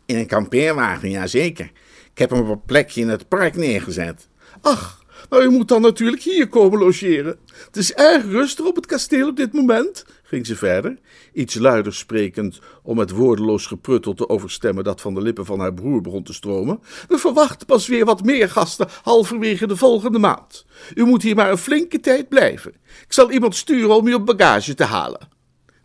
In 0.06 0.16
een 0.16 0.26
kampeerwagen, 0.26 1.11
ja 1.11 1.26
zeker. 1.26 1.71
Ik 2.12 2.18
heb 2.18 2.30
hem 2.30 2.40
op 2.40 2.49
een 2.49 2.64
plekje 2.64 3.00
in 3.00 3.09
het 3.09 3.28
park 3.28 3.56
neergezet. 3.56 4.28
Ach, 4.61 5.04
maar 5.30 5.42
u 5.42 5.50
moet 5.50 5.68
dan 5.68 5.82
natuurlijk 5.82 6.23
hier 6.23 6.49
komen 6.49 6.78
logeren. 6.78 7.38
Het 7.66 7.76
is 7.76 7.92
erg 7.92 8.25
rustig 8.25 8.66
op 8.66 8.76
het 8.76 8.87
kasteel 8.87 9.28
op 9.28 9.37
dit 9.37 9.52
moment, 9.52 10.04
ging 10.33 10.47
ze 10.47 10.57
verder, 10.57 10.99
iets 11.33 11.55
luider 11.55 11.95
sprekend 11.95 12.59
om 12.83 12.99
het 12.99 13.11
woordeloos 13.11 13.67
gepruttel 13.67 14.15
te 14.15 14.29
overstemmen 14.29 14.85
dat 14.85 15.01
van 15.01 15.15
de 15.15 15.21
lippen 15.21 15.47
van 15.47 15.61
haar 15.61 15.75
broer 15.75 16.01
begon 16.01 16.23
te 16.23 16.33
stromen. 16.33 16.81
We 17.09 17.19
verwachten 17.19 17.67
pas 17.67 17.87
weer 17.87 18.05
wat 18.05 18.25
meer 18.25 18.49
gasten 18.49 18.89
halverwege 19.03 19.67
de 19.67 19.77
volgende 19.77 20.19
maand. 20.19 20.67
U 20.95 21.05
moet 21.05 21.23
hier 21.23 21.35
maar 21.35 21.51
een 21.51 21.59
flinke 21.59 22.01
tijd 22.01 22.29
blijven. 22.29 22.73
Ik 23.07 23.12
zal 23.12 23.31
iemand 23.31 23.57
sturen 23.57 23.97
om 23.97 24.07
u 24.07 24.15
op 24.15 24.27
bagage 24.27 24.75
te 24.75 24.85
halen. 24.85 25.29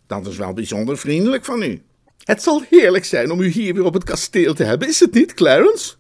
Dat 0.08 0.28
is 0.28 0.38
wel 0.38 0.54
bijzonder 0.54 0.98
vriendelijk 0.98 1.46
van 1.46 1.62
u. 1.62 1.82
Het 2.24 2.44
zal 2.44 2.64
heerlijk 2.70 3.06
zijn 3.06 3.32
om 3.32 3.40
u 3.40 3.48
hier 3.48 3.74
weer 3.74 3.86
op 3.86 3.94
het 3.94 4.04
kasteel 4.04 4.54
te 4.54 4.64
hebben, 4.64 4.88
is 4.88 5.00
het 5.00 5.14
niet, 5.14 5.34
Clarence? 5.34 5.96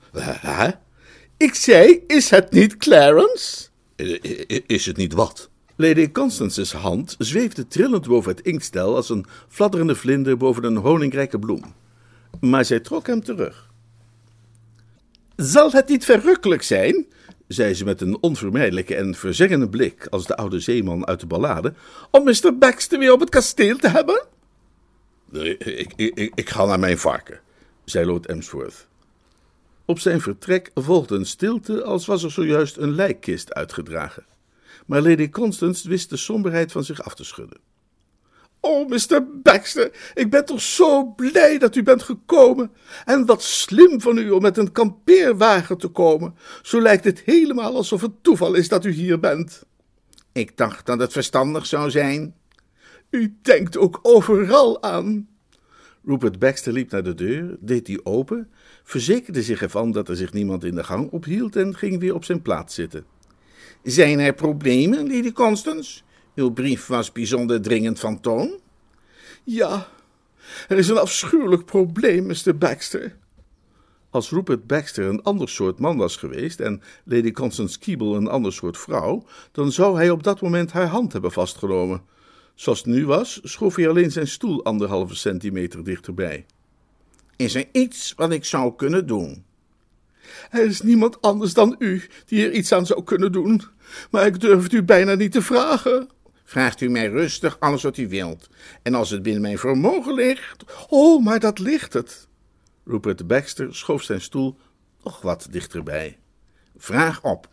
Ik 1.37 1.55
zei, 1.55 2.03
is 2.07 2.29
het 2.29 2.51
niet, 2.51 2.77
Clarence? 2.77 3.67
Is 4.67 4.85
het 4.85 4.97
niet 4.97 5.13
wat? 5.13 5.49
Lady 5.79 6.11
Constance's 6.11 6.71
hand 6.71 7.15
zweefde 7.17 7.67
trillend 7.67 8.07
boven 8.07 8.31
het 8.31 8.41
inkstel 8.41 8.95
als 8.95 9.09
een 9.09 9.25
fladderende 9.47 9.95
vlinder 9.95 10.37
boven 10.37 10.63
een 10.63 10.77
honingrijke 10.77 11.39
bloem. 11.39 11.63
Maar 12.39 12.65
zij 12.65 12.79
trok 12.79 13.07
hem 13.07 13.23
terug. 13.23 13.69
Zal 15.35 15.71
het 15.71 15.87
niet 15.87 16.05
verrukkelijk 16.05 16.61
zijn, 16.61 17.05
zei 17.47 17.73
ze 17.73 17.83
met 17.83 18.01
een 18.01 18.17
onvermijdelijke 18.21 18.95
en 18.95 19.15
verzengende 19.15 19.69
blik 19.69 20.07
als 20.09 20.25
de 20.25 20.35
oude 20.35 20.59
zeeman 20.59 21.07
uit 21.07 21.19
de 21.19 21.25
ballade, 21.25 21.73
om 22.11 22.23
Mr. 22.23 22.57
Baxter 22.59 22.99
weer 22.99 23.11
op 23.11 23.19
het 23.19 23.29
kasteel 23.29 23.77
te 23.77 23.89
hebben? 23.89 24.25
Ik, 25.31 25.93
ik, 25.95 26.31
ik 26.35 26.49
ga 26.49 26.65
naar 26.65 26.79
mijn 26.79 26.97
varken, 26.97 27.39
zei 27.85 28.05
Lord 28.05 28.25
Emsworth. 28.25 28.87
Op 29.85 29.99
zijn 29.99 30.21
vertrek 30.21 30.71
volgde 30.73 31.15
een 31.15 31.25
stilte 31.25 31.83
als 31.83 32.05
was 32.05 32.23
er 32.23 32.31
zojuist 32.31 32.77
een 32.77 32.95
lijkkist 32.95 33.53
uitgedragen. 33.53 34.25
Maar 34.87 35.01
Lady 35.01 35.29
Constance 35.29 35.89
wist 35.89 36.09
de 36.09 36.17
somberheid 36.17 36.71
van 36.71 36.83
zich 36.83 37.03
af 37.03 37.15
te 37.15 37.23
schudden. 37.23 37.59
Oh, 38.59 38.89
Mr. 38.89 39.27
Baxter, 39.43 40.11
ik 40.13 40.29
ben 40.29 40.45
toch 40.45 40.61
zo 40.61 41.05
blij 41.05 41.57
dat 41.57 41.75
u 41.75 41.83
bent 41.83 42.03
gekomen. 42.03 42.71
En 43.05 43.25
wat 43.25 43.43
slim 43.43 44.01
van 44.01 44.17
u 44.17 44.29
om 44.29 44.41
met 44.41 44.57
een 44.57 44.71
kampeerwagen 44.71 45.77
te 45.77 45.87
komen. 45.87 46.35
Zo 46.61 46.81
lijkt 46.81 47.03
het 47.03 47.19
helemaal 47.19 47.75
alsof 47.75 48.01
het 48.01 48.23
toeval 48.23 48.53
is 48.53 48.67
dat 48.67 48.85
u 48.85 48.91
hier 48.91 49.19
bent. 49.19 49.63
Ik 50.31 50.57
dacht 50.57 50.85
dat 50.85 50.99
het 50.99 51.11
verstandig 51.11 51.65
zou 51.65 51.89
zijn. 51.89 52.35
U 53.09 53.37
denkt 53.41 53.77
ook 53.77 53.99
overal 54.01 54.83
aan. 54.83 55.27
Rupert 56.05 56.39
Baxter 56.39 56.73
liep 56.73 56.91
naar 56.91 57.03
de 57.03 57.13
deur, 57.13 57.57
deed 57.59 57.85
die 57.85 58.05
open, 58.05 58.51
verzekerde 58.83 59.43
zich 59.43 59.61
ervan 59.61 59.91
dat 59.91 60.09
er 60.09 60.15
zich 60.15 60.33
niemand 60.33 60.63
in 60.63 60.75
de 60.75 60.83
gang 60.83 61.11
ophield 61.11 61.55
en 61.55 61.75
ging 61.75 61.99
weer 61.99 62.13
op 62.13 62.23
zijn 62.23 62.41
plaats 62.41 62.75
zitten. 62.75 63.05
Zijn 63.87 64.19
er 64.19 64.33
problemen, 64.33 65.15
Lady 65.15 65.31
Constance? 65.31 66.01
Uw 66.35 66.49
brief 66.49 66.87
was 66.87 67.11
bijzonder 67.11 67.61
dringend 67.61 67.99
van 67.99 68.19
toon. 68.19 68.59
Ja, 69.43 69.87
er 70.67 70.77
is 70.77 70.87
een 70.87 70.97
afschuwelijk 70.97 71.65
probleem, 71.65 72.25
Mr. 72.25 72.57
Baxter. 72.57 73.15
Als 74.09 74.29
Rupert 74.29 74.67
Baxter 74.67 75.05
een 75.05 75.23
ander 75.23 75.49
soort 75.49 75.79
man 75.79 75.97
was 75.97 76.15
geweest 76.15 76.59
en 76.59 76.81
Lady 77.03 77.31
Constance 77.31 77.79
Keeble 77.79 78.15
een 78.15 78.27
ander 78.27 78.53
soort 78.53 78.77
vrouw, 78.77 79.25
dan 79.51 79.71
zou 79.71 79.97
hij 79.97 80.09
op 80.09 80.23
dat 80.23 80.41
moment 80.41 80.71
haar 80.71 80.87
hand 80.87 81.13
hebben 81.13 81.31
vastgenomen. 81.31 82.01
Zoals 82.55 82.77
het 82.77 82.87
nu 82.87 83.05
was, 83.05 83.39
schoof 83.43 83.75
hij 83.75 83.89
alleen 83.89 84.11
zijn 84.11 84.27
stoel 84.27 84.63
anderhalve 84.63 85.15
centimeter 85.15 85.83
dichterbij. 85.83 86.45
Is 87.35 87.55
er 87.55 87.65
iets 87.71 88.13
wat 88.15 88.31
ik 88.31 88.45
zou 88.45 88.75
kunnen 88.75 89.07
doen? 89.07 89.45
Er 90.49 90.65
is 90.65 90.81
niemand 90.81 91.21
anders 91.21 91.53
dan 91.53 91.75
u 91.79 92.03
die 92.25 92.45
er 92.45 92.51
iets 92.51 92.71
aan 92.71 92.85
zou 92.85 93.03
kunnen 93.03 93.31
doen, 93.31 93.61
maar 94.11 94.25
ik 94.25 94.39
durf 94.39 94.63
het 94.63 94.73
u 94.73 94.83
bijna 94.83 95.13
niet 95.13 95.31
te 95.31 95.41
vragen. 95.41 96.09
Vraagt 96.43 96.81
u 96.81 96.89
mij 96.89 97.07
rustig 97.07 97.59
alles 97.59 97.83
wat 97.83 97.97
u 97.97 98.07
wilt. 98.07 98.49
En 98.81 98.93
als 98.93 99.09
het 99.09 99.23
binnen 99.23 99.41
mijn 99.41 99.57
vermogen 99.57 100.13
ligt. 100.13 100.87
Oh, 100.89 101.23
maar 101.23 101.39
dat 101.39 101.59
ligt 101.59 101.93
het. 101.93 102.27
Rupert 102.85 103.27
Baxter 103.27 103.75
schoof 103.75 104.03
zijn 104.03 104.21
stoel 104.21 104.57
nog 105.03 105.21
wat 105.21 105.47
dichterbij. 105.51 106.17
Vraag 106.77 107.23
op. 107.23 107.49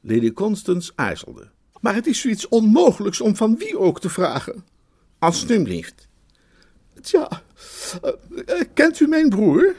Lady 0.00 0.32
Constance 0.32 0.92
aarzelde. 0.94 1.50
Maar 1.80 1.94
het 1.94 2.06
is 2.06 2.20
zoiets 2.20 2.48
onmogelijks 2.48 3.20
om 3.20 3.36
van 3.36 3.56
wie 3.56 3.78
ook 3.78 4.00
te 4.00 4.08
vragen. 4.08 4.64
Alsjeblieft. 5.18 6.08
Tja, 7.00 7.42
uh, 8.04 8.10
uh, 8.46 8.60
kent 8.74 9.00
u 9.00 9.06
mijn 9.06 9.28
broer? 9.28 9.74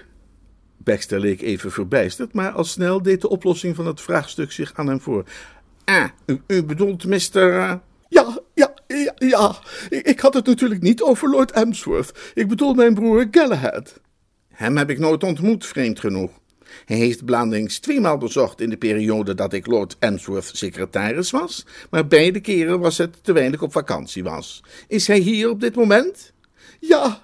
Baxter 0.91 1.19
leek 1.19 1.41
even 1.41 1.71
verbijsterd, 1.71 2.33
maar 2.33 2.51
al 2.51 2.63
snel 2.63 3.01
deed 3.01 3.21
de 3.21 3.29
oplossing 3.29 3.75
van 3.75 3.88
het 3.88 4.01
vraagstuk 4.01 4.51
zich 4.51 4.74
aan 4.75 4.88
hem 4.88 5.01
voor. 5.01 5.24
Ah, 5.86 6.10
u, 6.25 6.41
u 6.48 6.63
bedoelt 6.63 7.05
Mr. 7.05 7.36
Uh... 7.36 7.74
Ja, 8.10 8.39
ja, 8.53 8.74
ja, 8.88 9.13
ja. 9.15 9.55
Ik, 9.89 10.07
ik, 10.07 10.19
had 10.19 10.33
het 10.33 10.45
natuurlijk 10.45 10.81
niet 10.81 11.01
over 11.01 11.29
Lord 11.29 11.51
Emsworth. 11.51 12.31
Ik 12.33 12.48
bedoel 12.48 12.74
mijn 12.74 12.93
broer 12.93 13.27
Galahad. 13.31 14.00
Hem 14.50 14.77
heb 14.77 14.89
ik 14.89 15.00
nooit 15.00 15.24
ontmoet, 15.24 15.65
vreemd 15.65 16.00
genoeg. 16.00 16.31
Hij 16.86 16.98
heeft 16.98 17.25
Blandings 17.25 17.79
tweemaal 17.79 18.17
bezocht 18.17 18.62
in 18.62 18.69
de 18.69 18.77
periode 18.77 19.33
dat 19.33 19.53
ik 19.53 19.67
Lord 19.67 19.95
Emsworth 20.00 20.51
secretaris 20.53 21.31
was, 21.31 21.65
maar 21.89 22.07
beide 22.07 22.39
keren 22.39 22.79
was 22.79 22.98
het 22.98 23.24
terwijl 23.24 23.51
ik 23.51 23.62
op 23.62 23.71
vakantie 23.71 24.24
was. 24.24 24.63
Is 24.88 25.07
hij 25.07 25.19
hier 25.19 25.50
op 25.50 25.60
dit 25.60 25.75
moment? 25.75 26.33
Ja, 26.79 27.21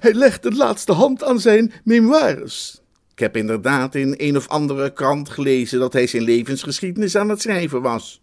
hij 0.00 0.14
legt 0.14 0.42
de 0.42 0.54
laatste 0.54 0.92
hand 0.92 1.24
aan 1.24 1.40
zijn 1.40 1.72
memoires. 1.84 2.82
Ik 3.14 3.20
heb 3.20 3.36
inderdaad 3.36 3.94
in 3.94 4.14
een 4.16 4.36
of 4.36 4.48
andere 4.48 4.92
krant 4.92 5.28
gelezen 5.28 5.78
dat 5.78 5.92
hij 5.92 6.06
zijn 6.06 6.22
levensgeschiedenis 6.22 7.16
aan 7.16 7.28
het 7.28 7.40
schrijven 7.40 7.82
was. 7.82 8.22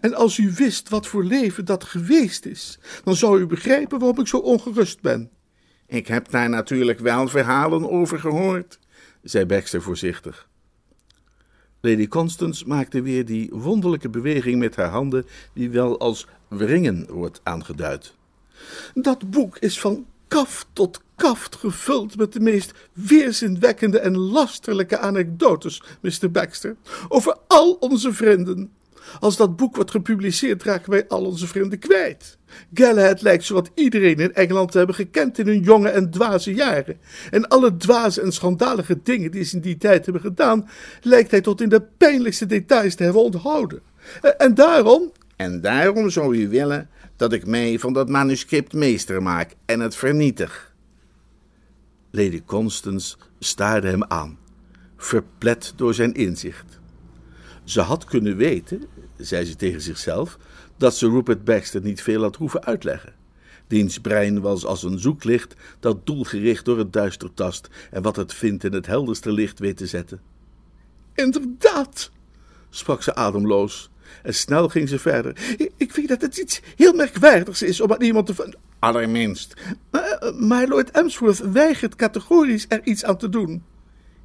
En 0.00 0.14
als 0.14 0.38
u 0.38 0.52
wist 0.56 0.88
wat 0.88 1.06
voor 1.06 1.24
leven 1.24 1.64
dat 1.64 1.84
geweest 1.84 2.46
is, 2.46 2.78
dan 3.04 3.16
zou 3.16 3.40
u 3.40 3.46
begrijpen 3.46 3.98
waarom 3.98 4.20
ik 4.20 4.26
zo 4.26 4.36
ongerust 4.36 5.00
ben. 5.00 5.30
Ik 5.86 6.06
heb 6.06 6.30
daar 6.30 6.48
natuurlijk 6.48 6.98
wel 6.98 7.28
verhalen 7.28 7.90
over 7.90 8.18
gehoord, 8.18 8.78
zei 9.22 9.46
Baxter 9.46 9.82
voorzichtig. 9.82 10.48
Lady 11.80 12.08
Constance 12.08 12.66
maakte 12.66 13.02
weer 13.02 13.24
die 13.24 13.50
wonderlijke 13.52 14.08
beweging 14.08 14.58
met 14.58 14.76
haar 14.76 14.90
handen, 14.90 15.26
die 15.54 15.70
wel 15.70 15.98
als 15.98 16.26
wringen 16.48 17.06
wordt 17.10 17.40
aangeduid. 17.42 18.14
Dat 18.94 19.30
boek 19.30 19.58
is 19.58 19.80
van 19.80 20.06
kaft 20.30 20.66
tot 20.72 21.00
kaft 21.16 21.56
gevuld 21.56 22.16
met 22.16 22.32
de 22.32 22.40
meest 22.40 22.72
weerzinwekkende 22.92 23.98
en 23.98 24.18
lasterlijke 24.18 24.98
anekdotes, 24.98 25.82
Mr. 26.00 26.30
Baxter, 26.30 26.76
over 27.08 27.36
al 27.46 27.72
onze 27.80 28.12
vrienden. 28.12 28.70
Als 29.20 29.36
dat 29.36 29.56
boek 29.56 29.76
wordt 29.76 29.90
gepubliceerd, 29.90 30.62
raken 30.62 30.90
wij 30.90 31.08
al 31.08 31.24
onze 31.24 31.46
vrienden 31.46 31.78
kwijt. 31.78 32.38
Galahad 32.74 33.22
lijkt 33.22 33.44
zowat 33.44 33.70
iedereen 33.74 34.18
in 34.18 34.34
Engeland 34.34 34.70
te 34.70 34.78
hebben 34.78 34.96
gekend 34.96 35.38
in 35.38 35.46
hun 35.46 35.60
jonge 35.60 35.88
en 35.88 36.10
dwaze 36.10 36.54
jaren. 36.54 36.98
En 37.30 37.48
alle 37.48 37.76
dwaze 37.76 38.20
en 38.20 38.32
schandalige 38.32 39.00
dingen 39.02 39.30
die 39.30 39.44
ze 39.44 39.56
in 39.56 39.62
die 39.62 39.76
tijd 39.76 40.04
hebben 40.04 40.22
gedaan, 40.22 40.68
lijkt 41.02 41.30
hij 41.30 41.40
tot 41.40 41.60
in 41.60 41.68
de 41.68 41.82
pijnlijkste 41.96 42.46
details 42.46 42.94
te 42.94 43.02
hebben 43.02 43.22
onthouden. 43.22 43.80
En 44.38 44.54
daarom... 44.54 45.12
En 45.36 45.60
daarom 45.60 46.10
zou 46.10 46.36
u 46.36 46.48
willen 46.48 46.88
dat 47.20 47.32
ik 47.32 47.46
mij 47.46 47.78
van 47.78 47.92
dat 47.92 48.08
manuscript 48.08 48.72
meester 48.72 49.22
maak 49.22 49.54
en 49.64 49.80
het 49.80 49.96
vernietig. 49.96 50.74
Lady 52.10 52.42
Constance 52.44 53.16
staarde 53.38 53.88
hem 53.88 54.04
aan, 54.04 54.38
verplet 54.96 55.72
door 55.76 55.94
zijn 55.94 56.14
inzicht. 56.14 56.80
Ze 57.64 57.80
had 57.80 58.04
kunnen 58.04 58.36
weten, 58.36 58.82
zei 59.16 59.44
ze 59.44 59.56
tegen 59.56 59.80
zichzelf, 59.80 60.38
dat 60.76 60.96
ze 60.96 61.08
Rupert 61.08 61.44
Baxter 61.44 61.80
niet 61.80 62.02
veel 62.02 62.22
had 62.22 62.36
hoeven 62.36 62.64
uitleggen. 62.64 63.14
Diens 63.66 63.98
brein 63.98 64.40
was 64.40 64.64
als 64.64 64.82
een 64.82 64.98
zoeklicht 64.98 65.54
dat 65.80 66.06
doelgericht 66.06 66.64
door 66.64 66.78
het 66.78 66.92
duister 66.92 67.34
tast 67.34 67.68
en 67.90 68.02
wat 68.02 68.16
het 68.16 68.34
vindt 68.34 68.64
in 68.64 68.72
het 68.72 68.86
helderste 68.86 69.32
licht 69.32 69.58
weet 69.58 69.76
te 69.76 69.86
zetten. 69.86 70.20
Inderdaad, 71.14 72.10
sprak 72.70 73.02
ze 73.02 73.14
ademloos. 73.14 73.90
En 74.22 74.34
snel 74.34 74.68
ging 74.68 74.88
ze 74.88 74.98
verder. 74.98 75.56
Ik 75.76 75.92
vind 75.92 76.08
dat 76.08 76.20
het 76.20 76.36
iets 76.36 76.60
heel 76.76 76.92
merkwaardigs 76.92 77.62
is 77.62 77.80
om 77.80 77.92
aan 77.92 78.02
iemand 78.02 78.26
te. 78.26 78.56
Allerminst. 78.78 79.54
Maar, 79.90 80.32
maar 80.38 80.68
Lord 80.68 80.90
Emsworth 80.90 81.38
weigert 81.38 81.96
categorisch 81.96 82.66
er 82.68 82.80
iets 82.84 83.04
aan 83.04 83.16
te 83.16 83.28
doen. 83.28 83.62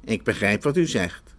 Ik 0.04 0.22
begrijp 0.22 0.62
wat 0.62 0.76
u 0.76 0.86
zegt. 0.86 1.34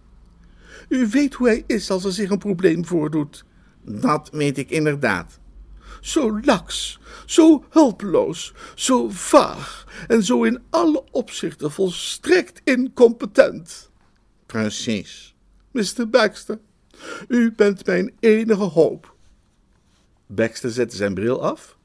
U 0.88 1.08
weet 1.08 1.34
hoe 1.34 1.46
hij 1.46 1.64
is 1.66 1.90
als 1.90 2.04
er 2.04 2.12
zich 2.12 2.30
een 2.30 2.38
probleem 2.38 2.86
voordoet. 2.86 3.44
Dat 3.82 4.28
weet 4.32 4.58
ik 4.58 4.70
inderdaad. 4.70 5.38
Zo 6.00 6.40
laks, 6.40 6.98
zo 7.26 7.64
hulpeloos, 7.70 8.54
zo 8.74 9.08
vaag 9.08 9.86
en 10.08 10.22
zo 10.22 10.42
in 10.42 10.62
alle 10.70 11.04
opzichten 11.10 11.70
volstrekt 11.70 12.60
incompetent. 12.64 13.90
Precies. 14.46 15.34
Mr. 15.70 16.08
Baxter, 16.10 16.58
u 17.28 17.52
bent 17.52 17.86
mijn 17.86 18.12
enige 18.20 18.62
hoop. 18.62 19.14
Baxter 20.26 20.70
zette 20.70 20.96
zijn 20.96 21.14
bril 21.14 21.42
af, 21.42 21.78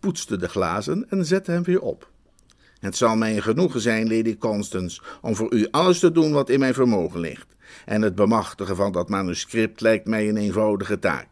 poetste 0.00 0.36
de 0.36 0.48
glazen 0.48 1.06
en 1.08 1.26
zette 1.26 1.50
hem 1.50 1.62
weer 1.62 1.80
op. 1.80 2.10
Het 2.80 2.96
zal 2.96 3.16
mij 3.16 3.36
een 3.36 3.42
genoegen 3.42 3.80
zijn, 3.80 4.16
Lady 4.16 4.38
Constance, 4.38 5.00
om 5.20 5.36
voor 5.36 5.52
u 5.54 5.68
alles 5.70 5.98
te 5.98 6.12
doen 6.12 6.32
wat 6.32 6.48
in 6.48 6.58
mijn 6.58 6.74
vermogen 6.74 7.20
ligt. 7.20 7.56
En 7.84 8.02
het 8.02 8.14
bemachtigen 8.14 8.76
van 8.76 8.92
dat 8.92 9.08
manuscript 9.08 9.80
lijkt 9.80 10.06
mij 10.06 10.28
een 10.28 10.36
eenvoudige 10.36 10.98
taak. 10.98 11.28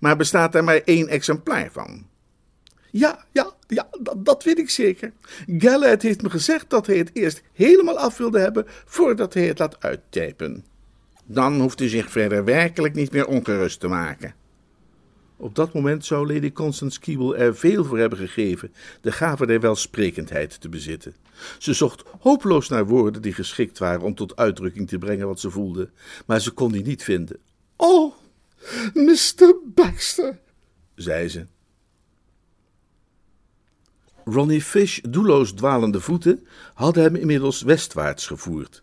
Maar 0.00 0.16
bestaat 0.16 0.54
er 0.54 0.64
maar 0.64 0.80
één 0.84 1.08
exemplaar 1.08 1.68
van? 1.72 2.06
Ja, 2.90 3.24
ja, 3.32 3.52
ja, 3.66 3.88
dat, 4.00 4.24
dat 4.24 4.44
weet 4.44 4.58
ik 4.58 4.70
zeker. 4.70 5.12
Gallet 5.46 6.02
heeft 6.02 6.22
me 6.22 6.30
gezegd 6.30 6.70
dat 6.70 6.86
hij 6.86 6.96
het 6.96 7.10
eerst 7.12 7.42
helemaal 7.52 7.98
af 7.98 8.16
wilde 8.16 8.38
hebben 8.38 8.64
voordat 8.84 9.34
hij 9.34 9.46
het 9.46 9.58
laat 9.58 9.82
uittypen. 9.82 10.64
Dan 11.30 11.60
hoeft 11.60 11.80
u 11.80 11.88
zich 11.88 12.10
verder 12.10 12.44
werkelijk 12.44 12.94
niet 12.94 13.12
meer 13.12 13.26
ongerust 13.26 13.80
te 13.80 13.88
maken. 13.88 14.34
Op 15.36 15.54
dat 15.54 15.72
moment 15.72 16.04
zou 16.04 16.32
Lady 16.32 16.52
Constance 16.52 17.00
Keble 17.00 17.36
er 17.36 17.56
veel 17.56 17.84
voor 17.84 17.98
hebben 17.98 18.18
gegeven 18.18 18.72
de 19.00 19.12
gave 19.12 19.46
der 19.46 19.60
welsprekendheid 19.60 20.60
te 20.60 20.68
bezitten. 20.68 21.14
Ze 21.58 21.72
zocht 21.72 22.04
hopeloos 22.20 22.68
naar 22.68 22.86
woorden 22.86 23.22
die 23.22 23.32
geschikt 23.32 23.78
waren 23.78 24.02
om 24.02 24.14
tot 24.14 24.36
uitdrukking 24.36 24.88
te 24.88 24.98
brengen 24.98 25.26
wat 25.26 25.40
ze 25.40 25.50
voelde, 25.50 25.90
maar 26.26 26.40
ze 26.40 26.50
kon 26.50 26.72
die 26.72 26.84
niet 26.84 27.02
vinden. 27.02 27.38
Oh, 27.76 28.14
Mr. 28.94 29.54
Baxter, 29.64 30.38
zei 30.94 31.28
ze. 31.28 31.46
Ronnie 34.24 34.62
Fish, 34.62 35.00
doelloos 35.08 35.52
dwalende 35.52 36.00
voeten, 36.00 36.46
hadden 36.74 37.02
hem 37.02 37.16
inmiddels 37.16 37.62
westwaarts 37.62 38.26
gevoerd. 38.26 38.82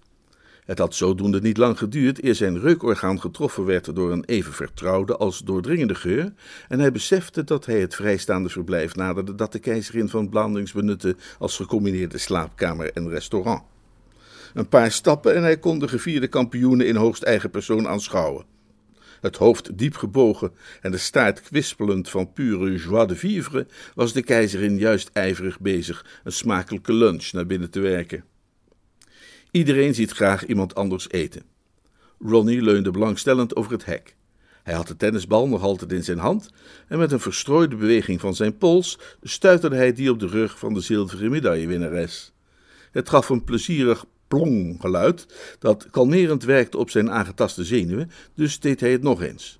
Het 0.65 0.79
had 0.79 0.95
zodoende 0.95 1.41
niet 1.41 1.57
lang 1.57 1.77
geduurd 1.77 2.23
eer 2.23 2.35
zijn 2.35 2.59
reukorgaan 2.59 3.21
getroffen 3.21 3.65
werd 3.65 3.95
door 3.95 4.11
een 4.11 4.25
even 4.25 4.53
vertrouwde 4.53 5.17
als 5.17 5.39
doordringende 5.39 5.95
geur, 5.95 6.33
en 6.67 6.79
hij 6.79 6.91
besefte 6.91 7.43
dat 7.43 7.65
hij 7.65 7.79
het 7.79 7.95
vrijstaande 7.95 8.49
verblijf 8.49 8.95
naderde 8.95 9.35
dat 9.35 9.51
de 9.51 9.59
keizerin 9.59 10.09
van 10.09 10.29
Blandings 10.29 10.71
benutte 10.71 11.15
als 11.39 11.55
gecombineerde 11.55 12.17
slaapkamer 12.17 12.91
en 12.93 13.09
restaurant. 13.09 13.63
Een 14.53 14.67
paar 14.67 14.91
stappen 14.91 15.35
en 15.35 15.43
hij 15.43 15.57
kon 15.57 15.79
de 15.79 15.87
gevierde 15.87 16.27
kampioenen 16.27 16.87
in 16.87 16.95
hoogst 16.95 17.23
eigen 17.23 17.49
persoon 17.49 17.87
aanschouwen. 17.87 18.45
Het 19.21 19.35
hoofd 19.35 19.77
diep 19.77 19.95
gebogen 19.95 20.51
en 20.81 20.91
de 20.91 20.97
staart 20.97 21.41
kwispelend 21.41 22.09
van 22.09 22.33
pure 22.33 22.75
joie 22.75 23.07
de 23.07 23.15
vivre, 23.15 23.67
was 23.95 24.13
de 24.13 24.23
keizerin 24.23 24.77
juist 24.77 25.09
ijverig 25.13 25.59
bezig 25.59 26.05
een 26.23 26.31
smakelijke 26.31 26.93
lunch 26.93 27.31
naar 27.31 27.45
binnen 27.45 27.69
te 27.69 27.79
werken. 27.79 28.23
Iedereen 29.55 29.95
ziet 29.95 30.11
graag 30.11 30.45
iemand 30.45 30.75
anders 30.75 31.09
eten. 31.09 31.43
Ronnie 32.19 32.61
leunde 32.61 32.91
belangstellend 32.91 33.55
over 33.55 33.71
het 33.71 33.85
hek. 33.85 34.15
Hij 34.63 34.73
had 34.73 34.87
de 34.87 34.97
tennisbal 34.97 35.47
nog 35.47 35.61
altijd 35.61 35.91
in 35.91 36.03
zijn 36.03 36.17
hand 36.17 36.49
en 36.87 36.97
met 36.97 37.11
een 37.11 37.19
verstrooide 37.19 37.75
beweging 37.75 38.19
van 38.19 38.35
zijn 38.35 38.57
pols 38.57 38.99
stuiterde 39.21 39.75
hij 39.75 39.93
die 39.93 40.11
op 40.11 40.19
de 40.19 40.27
rug 40.27 40.59
van 40.59 40.73
de 40.73 40.81
zilveren 40.81 41.31
medaillewinnares. 41.31 42.33
Het 42.91 43.09
gaf 43.09 43.29
een 43.29 43.43
plezierig 43.43 44.05
plong 44.27 44.77
geluid 44.79 45.25
dat 45.59 45.87
kalmerend 45.91 46.43
werkte 46.43 46.77
op 46.77 46.89
zijn 46.89 47.11
aangetaste 47.11 47.63
zenuwen, 47.63 48.11
dus 48.33 48.59
deed 48.59 48.79
hij 48.79 48.91
het 48.91 49.03
nog 49.03 49.21
eens. 49.21 49.59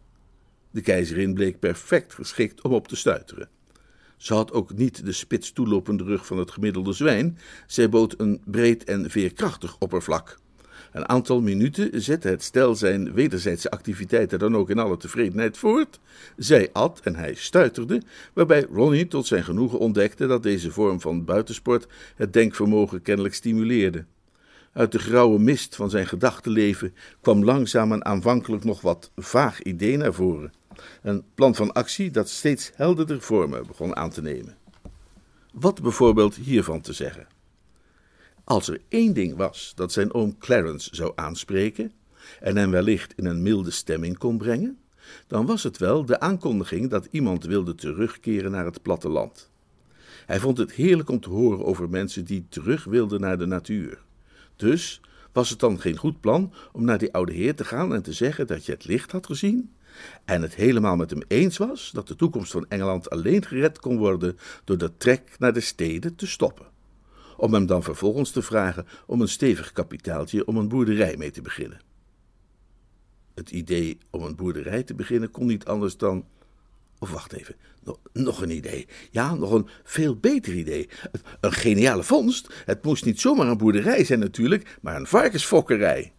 De 0.72 0.82
keizerin 0.82 1.34
bleek 1.34 1.60
perfect 1.60 2.14
geschikt 2.14 2.62
om 2.62 2.74
op 2.74 2.88
te 2.88 2.96
stuiteren. 2.96 3.50
Ze 4.18 4.34
had 4.34 4.52
ook 4.52 4.74
niet 4.74 5.06
de 5.06 5.12
spits 5.12 5.52
toelopende 5.52 6.04
rug 6.04 6.26
van 6.26 6.38
het 6.38 6.52
gemiddelde 6.52 6.94
zwijn, 6.94 7.38
zij 7.68 7.90
bood 7.90 8.16
een 8.18 8.42
breed 8.46 8.84
en 8.84 9.10
veerkrachtig 9.10 9.76
oppervlak. 9.80 10.38
Een 10.92 11.10
aantal 11.10 11.42
minuten 11.42 12.02
zette 12.02 12.28
het 12.28 12.44
stel 12.44 12.76
zijn 12.76 13.14
wederzijdse 13.14 13.72
activiteiten 13.72 14.40
dan 14.40 14.56
ook 14.56 14.70
in 14.70 14.80
alle 14.80 14.98
tevredenheid 14.98 15.58
voort. 15.58 16.00
Zij 16.38 16.70
at 16.74 17.00
en 17.04 17.16
hij 17.16 17.34
stuiterde, 17.34 18.02
waarbij 18.34 18.66
Ronnie 18.72 19.08
tot 19.08 19.28
zijn 19.28 19.44
genoegen 19.44 19.80
ontdekte 19.80 20.28
dat 20.28 20.44
deze 20.44 20.72
vorm 20.72 21.02
van 21.02 21.26
buitensport 21.26 21.88
het 22.16 22.34
denkvermogen 22.34 23.02
kennelijk 23.02 23.34
stimuleerde. 23.34 24.06
Uit 24.76 24.92
de 24.92 25.00
grauwe 25.00 25.40
mist 25.40 25.76
van 25.76 25.90
zijn 25.90 26.08
gedachtenleven 26.08 26.94
kwam 27.22 27.44
langzaam 27.44 27.92
een 27.92 28.06
aanvankelijk 28.06 28.64
nog 28.64 28.82
wat 28.82 29.12
vaag 29.16 29.62
idee 29.62 29.98
naar 29.98 30.14
voren. 30.14 30.54
Een 31.02 31.24
plan 31.36 31.56
van 31.56 31.74
actie 31.74 32.12
dat 32.12 32.30
steeds 32.30 32.72
helderder 32.74 33.22
vormen 33.22 33.68
begon 33.68 33.96
aan 33.96 34.10
te 34.10 34.22
nemen. 34.22 34.58
Wat 35.54 35.82
bijvoorbeeld 35.82 36.36
hiervan 36.36 36.82
te 36.82 36.94
zeggen? 36.94 37.28
Als 38.44 38.68
er 38.68 38.82
één 38.90 39.14
ding 39.14 39.36
was 39.36 39.72
dat 39.76 39.92
zijn 39.92 40.14
oom 40.14 40.38
Clarence 40.38 40.96
zou 40.96 41.12
aanspreken 41.16 41.92
en 42.40 42.58
hem 42.58 42.72
wellicht 42.72 43.14
in 43.16 43.26
een 43.26 43.42
milde 43.42 43.72
stemming 43.72 44.18
kon 44.18 44.38
brengen, 44.38 44.80
dan 45.28 45.46
was 45.46 45.64
het 45.64 45.78
wel 45.78 46.06
de 46.06 46.20
aankondiging 46.20 46.90
dat 46.90 47.08
iemand 47.12 47.44
wilde 47.44 47.76
terugkeren 47.76 48.52
naar 48.52 48.66
het 48.66 48.82
platteland. 48.82 49.50
Hij 50.26 50.40
vond 50.40 50.58
het 50.58 50.72
heerlijk 50.72 51.10
om 51.10 51.20
te 51.20 51.30
horen 51.30 51.66
over 51.66 51.90
mensen 51.90 52.26
die 52.26 52.46
terug 52.50 52.84
wilden 52.84 53.20
naar 53.20 53.38
de 53.38 53.46
natuur. 53.46 54.04
Dus 54.56 55.02
was 55.32 55.50
het 55.50 55.60
dan 55.60 55.80
geen 55.80 55.98
goed 55.98 56.20
plan 56.20 56.54
om 56.72 56.86
naar 56.86 56.98
die 56.98 57.14
oude 57.14 57.34
heer 57.34 57.56
te 57.56 57.66
gaan 57.66 57.94
en 57.94 58.02
te 58.02 58.14
zeggen 58.14 58.48
dat 58.48 58.66
je 58.66 58.72
het 58.72 58.86
licht 58.86 59.12
had 59.12 59.26
gezien? 59.26 59.76
En 60.26 60.42
het 60.42 60.56
helemaal 60.56 60.96
met 60.96 61.10
hem 61.10 61.22
eens 61.28 61.58
was 61.58 61.92
dat 61.92 62.08
de 62.08 62.16
toekomst 62.16 62.52
van 62.52 62.66
Engeland 62.70 63.10
alleen 63.10 63.46
gered 63.46 63.80
kon 63.80 63.98
worden 63.98 64.38
door 64.64 64.78
de 64.78 64.98
trek 64.98 65.36
naar 65.38 65.54
de 65.54 65.60
steden 65.60 66.16
te 66.16 66.28
stoppen. 66.28 66.66
Om 67.38 67.54
hem 67.54 67.66
dan 67.66 67.84
vervolgens 67.84 68.32
te 68.32 68.42
vragen 68.42 68.88
om 69.06 69.22
een 69.22 69.28
stevig 69.28 69.72
kapitaaltje 69.72 70.48
om 70.48 70.58
een 70.58 70.68
boerderij 70.68 71.18
mee 71.18 71.32
te 71.32 71.42
beginnen. 71.42 71.80
Het 73.34 73.52
idee 73.52 73.98
om 74.10 74.24
een 74.24 74.36
boerderij 74.36 74.84
te 74.84 74.94
beginnen 74.94 75.32
kon 75.32 75.46
niet 75.46 75.66
anders 75.66 75.98
dan 75.98 76.26
of 77.00 77.12
wacht 77.12 77.34
even, 77.34 77.56
nog, 78.14 78.42
een 78.42 78.56
idee. 78.56 78.88
Ja, 79.12 79.36
nog 79.36 79.52
een 79.52 79.68
veel 79.84 80.16
beter 80.16 80.54
idee. 80.54 80.90
Een 81.40 81.52
geniale 81.52 82.04
vondst. 82.04 82.54
Het 82.66 82.84
moest 82.84 83.06
niet 83.06 83.22
zomaar 83.22 83.48
een 83.48 83.58
boerderij 83.58 84.04
zijn 84.04 84.20
natuurlijk, 84.20 84.78
maar 84.82 84.96
een 84.96 85.08
varkensfokkerij. 85.08 86.14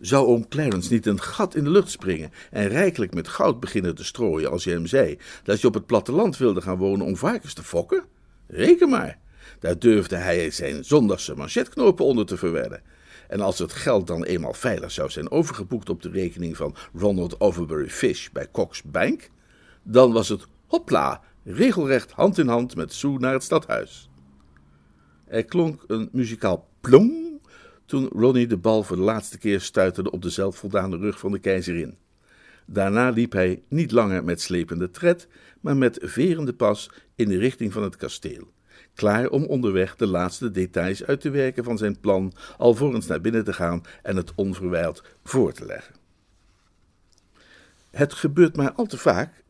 Zou 0.00 0.26
oom 0.26 0.48
Clarence 0.48 0.92
niet 0.92 1.06
een 1.06 1.20
gat 1.20 1.54
in 1.54 1.64
de 1.64 1.70
lucht 1.70 1.90
springen 1.90 2.32
en 2.50 2.68
rijkelijk 2.68 3.14
met 3.14 3.28
goud 3.28 3.60
beginnen 3.60 3.94
te 3.94 4.04
strooien 4.04 4.50
als 4.50 4.64
je 4.64 4.70
hem 4.70 4.86
zei 4.86 5.18
dat 5.42 5.60
je 5.60 5.66
op 5.66 5.74
het 5.74 5.86
platteland 5.86 6.36
wilde 6.36 6.60
gaan 6.60 6.76
wonen 6.76 7.06
om 7.06 7.16
varkens 7.16 7.54
te 7.54 7.62
fokken? 7.62 8.04
Reken 8.46 8.88
maar. 8.88 9.18
Daar 9.58 9.78
durfde 9.78 10.16
hij 10.16 10.50
zijn 10.50 10.84
zondagse 10.84 11.34
manchetknopen 11.34 12.04
onder 12.04 12.26
te 12.26 12.36
verwedden. 12.36 12.82
En 13.28 13.40
als 13.40 13.58
het 13.58 13.72
geld 13.72 14.06
dan 14.06 14.24
eenmaal 14.24 14.54
veilig 14.54 14.90
zou 14.90 15.10
zijn 15.10 15.30
overgeboekt 15.30 15.88
op 15.88 16.02
de 16.02 16.10
rekening 16.10 16.56
van 16.56 16.76
Ronald 16.94 17.40
Overbury 17.40 17.88
Fish 17.88 18.28
bij 18.32 18.48
Cox 18.50 18.82
Bank, 18.82 19.30
dan 19.82 20.12
was 20.12 20.28
het 20.28 20.46
hopla, 20.66 21.20
regelrecht 21.44 22.10
hand 22.10 22.38
in 22.38 22.48
hand 22.48 22.76
met 22.76 22.92
Sue 22.92 23.18
naar 23.18 23.32
het 23.32 23.42
stadhuis. 23.42 24.10
Er 25.24 25.44
klonk 25.44 25.84
een 25.86 26.08
muzikaal 26.12 26.68
plong 26.80 27.40
toen 27.86 28.08
Ronnie 28.08 28.46
de 28.46 28.56
bal 28.56 28.82
voor 28.82 28.96
de 28.96 29.02
laatste 29.02 29.38
keer 29.38 29.60
stuiterde 29.60 30.10
op 30.10 30.22
de 30.22 30.30
zelfvoldane 30.30 30.96
rug 30.96 31.18
van 31.18 31.32
de 31.32 31.38
keizerin. 31.38 31.96
Daarna 32.66 33.10
liep 33.10 33.32
hij 33.32 33.62
niet 33.68 33.90
langer 33.90 34.24
met 34.24 34.40
slepende 34.40 34.90
tred, 34.90 35.28
maar 35.60 35.76
met 35.76 35.98
verende 36.02 36.54
pas 36.54 36.90
in 37.14 37.28
de 37.28 37.38
richting 37.38 37.72
van 37.72 37.82
het 37.82 37.96
kasteel, 37.96 38.52
klaar 38.94 39.28
om 39.28 39.44
onderweg 39.44 39.96
de 39.96 40.06
laatste 40.06 40.50
details 40.50 41.04
uit 41.04 41.20
te 41.20 41.30
werken 41.30 41.64
van 41.64 41.78
zijn 41.78 42.00
plan, 42.00 42.32
alvorens 42.58 43.06
naar 43.06 43.20
binnen 43.20 43.44
te 43.44 43.52
gaan 43.52 43.82
en 44.02 44.16
het 44.16 44.32
onverwijld 44.34 45.02
voor 45.24 45.52
te 45.52 45.66
leggen. 45.66 45.94
Het 47.90 48.12
gebeurt 48.12 48.56
maar 48.56 48.72
al 48.72 48.86
te 48.86 48.98
vaak 48.98 49.41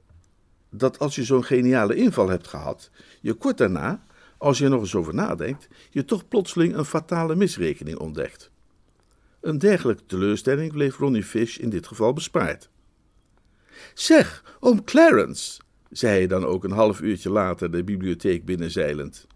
dat 0.74 0.98
als 0.98 1.14
je 1.14 1.24
zo'n 1.24 1.44
geniale 1.44 1.94
inval 1.94 2.28
hebt 2.28 2.48
gehad, 2.48 2.90
je 3.20 3.34
kort 3.34 3.58
daarna, 3.58 4.04
als 4.38 4.58
je 4.58 4.64
er 4.64 4.70
nog 4.70 4.80
eens 4.80 4.94
over 4.94 5.14
nadenkt, 5.14 5.68
je 5.90 6.04
toch 6.04 6.28
plotseling 6.28 6.76
een 6.76 6.84
fatale 6.84 7.34
misrekening 7.34 7.98
ontdekt. 7.98 8.50
Een 9.40 9.58
dergelijke 9.58 10.06
teleurstelling 10.06 10.72
bleef 10.72 10.98
Ronnie 10.98 11.24
Fish 11.24 11.56
in 11.56 11.70
dit 11.70 11.86
geval 11.86 12.12
bespaard. 12.12 12.70
Zeg, 13.94 14.56
oom 14.60 14.84
Clarence, 14.84 15.60
zei 15.90 16.12
hij 16.12 16.26
dan 16.26 16.44
ook 16.44 16.64
een 16.64 16.70
half 16.70 17.00
uurtje 17.00 17.30
later 17.30 17.70
de 17.70 17.84
bibliotheek 17.84 18.44
binnenzeilend. 18.44 19.26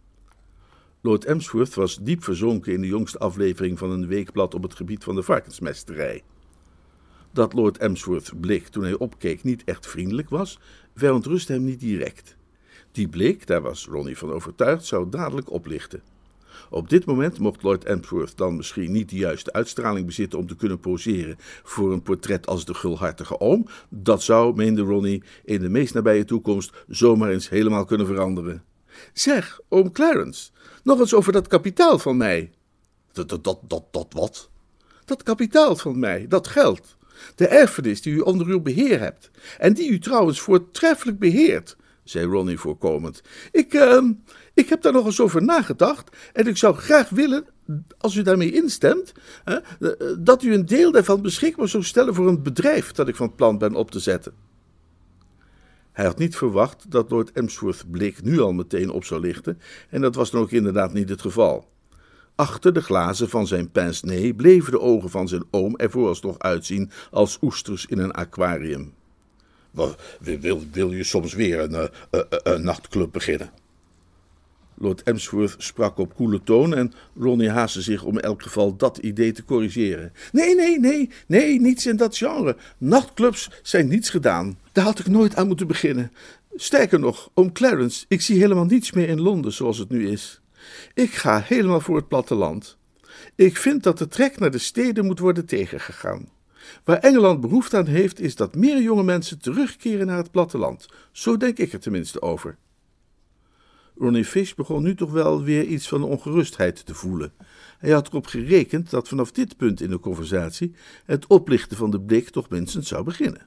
Lord 1.00 1.24
Emsworth 1.24 1.74
was 1.74 1.98
diep 1.98 2.24
verzonken 2.24 2.72
in 2.72 2.80
de 2.80 2.86
jongste 2.86 3.18
aflevering 3.18 3.78
van 3.78 3.90
een 3.90 4.06
weekblad 4.06 4.54
op 4.54 4.62
het 4.62 4.74
gebied 4.74 5.04
van 5.04 5.14
de 5.14 5.22
varkensmesterij. 5.22 6.22
Dat 7.36 7.52
Lord 7.52 7.78
Emsworth's 7.78 8.32
blik 8.40 8.66
toen 8.66 8.82
hij 8.82 8.98
opkeek 8.98 9.42
niet 9.42 9.64
echt 9.64 9.86
vriendelijk 9.86 10.28
was, 10.28 10.58
verontrustte 10.94 11.52
hem 11.52 11.64
niet 11.64 11.80
direct. 11.80 12.36
Die 12.92 13.08
blik, 13.08 13.46
daar 13.46 13.62
was 13.62 13.86
Ronnie 13.86 14.18
van 14.18 14.32
overtuigd, 14.32 14.84
zou 14.84 15.10
dadelijk 15.10 15.50
oplichten. 15.50 16.02
Op 16.70 16.88
dit 16.88 17.04
moment 17.04 17.38
mocht 17.38 17.62
Lord 17.62 17.84
Emsworth 17.84 18.36
dan 18.36 18.56
misschien 18.56 18.92
niet 18.92 19.08
de 19.08 19.16
juiste 19.16 19.52
uitstraling 19.52 20.06
bezitten 20.06 20.38
om 20.38 20.46
te 20.46 20.56
kunnen 20.56 20.80
poseren 20.80 21.36
voor 21.62 21.92
een 21.92 22.02
portret 22.02 22.46
als 22.46 22.64
de 22.64 22.74
gulhartige 22.74 23.40
oom. 23.40 23.66
Dat 23.88 24.22
zou, 24.22 24.54
meende 24.54 24.82
Ronnie, 24.82 25.22
in 25.44 25.60
de 25.60 25.68
meest 25.68 25.94
nabije 25.94 26.24
toekomst 26.24 26.84
zomaar 26.88 27.30
eens 27.30 27.48
helemaal 27.48 27.84
kunnen 27.84 28.06
veranderen. 28.06 28.64
Zeg, 29.12 29.60
oom 29.68 29.92
Clarence, 29.92 30.50
nog 30.82 31.00
eens 31.00 31.14
over 31.14 31.32
dat 31.32 31.46
kapitaal 31.46 31.98
van 31.98 32.16
mij. 32.16 32.52
Dat, 33.12 33.28
dat, 33.28 33.44
dat, 33.44 33.60
dat, 33.62 33.84
dat 33.90 34.06
wat? 34.10 34.50
Dat 35.04 35.22
kapitaal 35.22 35.76
van 35.76 35.98
mij, 35.98 36.26
dat 36.28 36.46
geld. 36.46 36.95
De 37.34 37.46
erfenis 37.46 38.02
die 38.02 38.14
u 38.14 38.18
onder 38.18 38.46
uw 38.46 38.60
beheer 38.60 39.00
hebt. 39.00 39.30
En 39.58 39.72
die 39.72 39.90
u 39.90 39.98
trouwens 39.98 40.40
voortreffelijk 40.40 41.18
beheert, 41.18 41.76
zei 42.04 42.26
Ronnie 42.26 42.58
voorkomend. 42.58 43.22
Ik, 43.52 43.74
uh, 43.74 44.02
ik 44.54 44.68
heb 44.68 44.82
daar 44.82 44.92
nog 44.92 45.06
eens 45.06 45.20
over 45.20 45.42
nagedacht. 45.42 46.16
En 46.32 46.46
ik 46.46 46.56
zou 46.56 46.76
graag 46.76 47.08
willen, 47.08 47.44
als 47.98 48.14
u 48.14 48.22
daarmee 48.22 48.52
instemt, 48.52 49.12
uh, 49.44 49.56
dat 50.18 50.42
u 50.42 50.54
een 50.54 50.66
deel 50.66 50.92
daarvan 50.92 51.22
beschikbaar 51.22 51.68
zou 51.68 51.82
stellen 51.82 52.14
voor 52.14 52.28
een 52.28 52.42
bedrijf 52.42 52.92
dat 52.92 53.08
ik 53.08 53.16
van 53.16 53.34
plan 53.34 53.58
ben 53.58 53.74
op 53.74 53.90
te 53.90 54.00
zetten. 54.00 54.32
Hij 55.92 56.04
had 56.04 56.18
niet 56.18 56.36
verwacht 56.36 56.90
dat 56.90 57.10
Lord 57.10 57.32
Emsworth 57.32 57.90
blik 57.90 58.22
nu 58.22 58.40
al 58.40 58.52
meteen 58.52 58.90
op 58.90 59.04
zou 59.04 59.20
lichten, 59.20 59.60
en 59.90 60.00
dat 60.00 60.14
was 60.14 60.30
dan 60.30 60.40
ook 60.40 60.50
inderdaad 60.50 60.92
niet 60.92 61.08
het 61.08 61.20
geval. 61.20 61.68
Achter 62.36 62.72
de 62.72 62.82
glazen 62.82 63.28
van 63.28 63.46
zijn 63.46 63.70
pince-nez 63.70 64.32
bleven 64.36 64.72
de 64.72 64.80
ogen 64.80 65.10
van 65.10 65.28
zijn 65.28 65.44
oom 65.50 65.76
er 65.76 65.90
vooralsnog 65.90 66.38
uitzien 66.38 66.90
als 67.10 67.38
oesters 67.42 67.86
in 67.86 67.98
een 67.98 68.12
aquarium. 68.12 68.94
wil, 70.20 70.62
wil 70.72 70.92
je 70.92 71.04
soms 71.04 71.34
weer 71.34 71.60
een, 71.60 71.90
een, 72.10 72.26
een 72.28 72.64
nachtclub 72.64 73.12
beginnen? 73.12 73.50
Lord 74.78 75.02
Emsworth 75.02 75.54
sprak 75.58 75.98
op 75.98 76.14
koele 76.14 76.42
toon 76.42 76.74
en 76.74 76.92
Ronnie 77.18 77.50
haastte 77.50 77.82
zich 77.82 78.02
om 78.02 78.14
in 78.14 78.24
elk 78.24 78.42
geval 78.42 78.76
dat 78.76 78.98
idee 78.98 79.32
te 79.32 79.44
corrigeren. 79.44 80.12
Nee, 80.32 80.54
nee, 80.54 80.80
nee, 80.80 81.10
nee, 81.26 81.60
niets 81.60 81.86
in 81.86 81.96
dat 81.96 82.16
genre. 82.16 82.56
Nachtclubs 82.78 83.50
zijn 83.62 83.88
niets 83.88 84.10
gedaan. 84.10 84.58
Daar 84.72 84.84
had 84.84 84.98
ik 84.98 85.06
nooit 85.06 85.36
aan 85.36 85.46
moeten 85.46 85.66
beginnen. 85.66 86.12
Sterker 86.54 86.98
nog, 86.98 87.30
oom 87.34 87.52
Clarence, 87.52 88.04
ik 88.08 88.20
zie 88.20 88.40
helemaal 88.40 88.64
niets 88.64 88.92
meer 88.92 89.08
in 89.08 89.20
Londen 89.20 89.52
zoals 89.52 89.78
het 89.78 89.88
nu 89.88 90.08
is. 90.08 90.40
Ik 90.94 91.14
ga 91.14 91.40
helemaal 91.40 91.80
voor 91.80 91.96
het 91.96 92.08
platteland. 92.08 92.78
Ik 93.34 93.56
vind 93.56 93.82
dat 93.82 93.98
de 93.98 94.08
trek 94.08 94.38
naar 94.38 94.50
de 94.50 94.58
steden 94.58 95.06
moet 95.06 95.18
worden 95.18 95.46
tegengegaan. 95.46 96.28
Waar 96.84 96.98
Engeland 96.98 97.40
behoefte 97.40 97.76
aan 97.76 97.86
heeft, 97.86 98.20
is 98.20 98.36
dat 98.36 98.54
meer 98.54 98.82
jonge 98.82 99.02
mensen 99.02 99.38
terugkeren 99.38 100.06
naar 100.06 100.16
het 100.16 100.30
platteland. 100.30 100.86
Zo 101.12 101.36
denk 101.36 101.58
ik 101.58 101.72
er 101.72 101.80
tenminste 101.80 102.22
over. 102.22 102.56
Ronnie 103.98 104.24
Fish 104.24 104.54
begon 104.54 104.82
nu 104.82 104.94
toch 104.94 105.10
wel 105.10 105.42
weer 105.42 105.64
iets 105.64 105.88
van 105.88 106.02
ongerustheid 106.02 106.86
te 106.86 106.94
voelen. 106.94 107.32
Hij 107.78 107.90
had 107.90 108.08
erop 108.08 108.26
gerekend 108.26 108.90
dat 108.90 109.08
vanaf 109.08 109.32
dit 109.32 109.56
punt 109.56 109.80
in 109.80 109.90
de 109.90 109.98
conversatie 109.98 110.74
het 111.04 111.26
oplichten 111.26 111.76
van 111.76 111.90
de 111.90 112.00
blik 112.00 112.28
toch 112.28 112.48
minstens 112.48 112.88
zou 112.88 113.04
beginnen. 113.04 113.46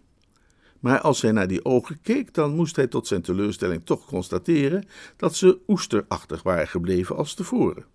Maar 0.80 1.02
als 1.02 1.22
hij 1.22 1.32
naar 1.32 1.48
die 1.48 1.66
ogen 1.66 2.02
keek, 2.02 2.34
dan 2.34 2.56
moest 2.56 2.76
hij 2.76 2.88
tot 2.88 3.08
zijn 3.08 3.22
teleurstelling 3.22 3.86
toch 3.86 4.06
constateren 4.06 4.88
dat 5.18 5.36
ze 5.36 5.60
oesterachtig 5.68 6.44
waren 6.44 6.68
gebleven 6.68 7.16
als 7.16 7.34
tevoren. 7.34 7.86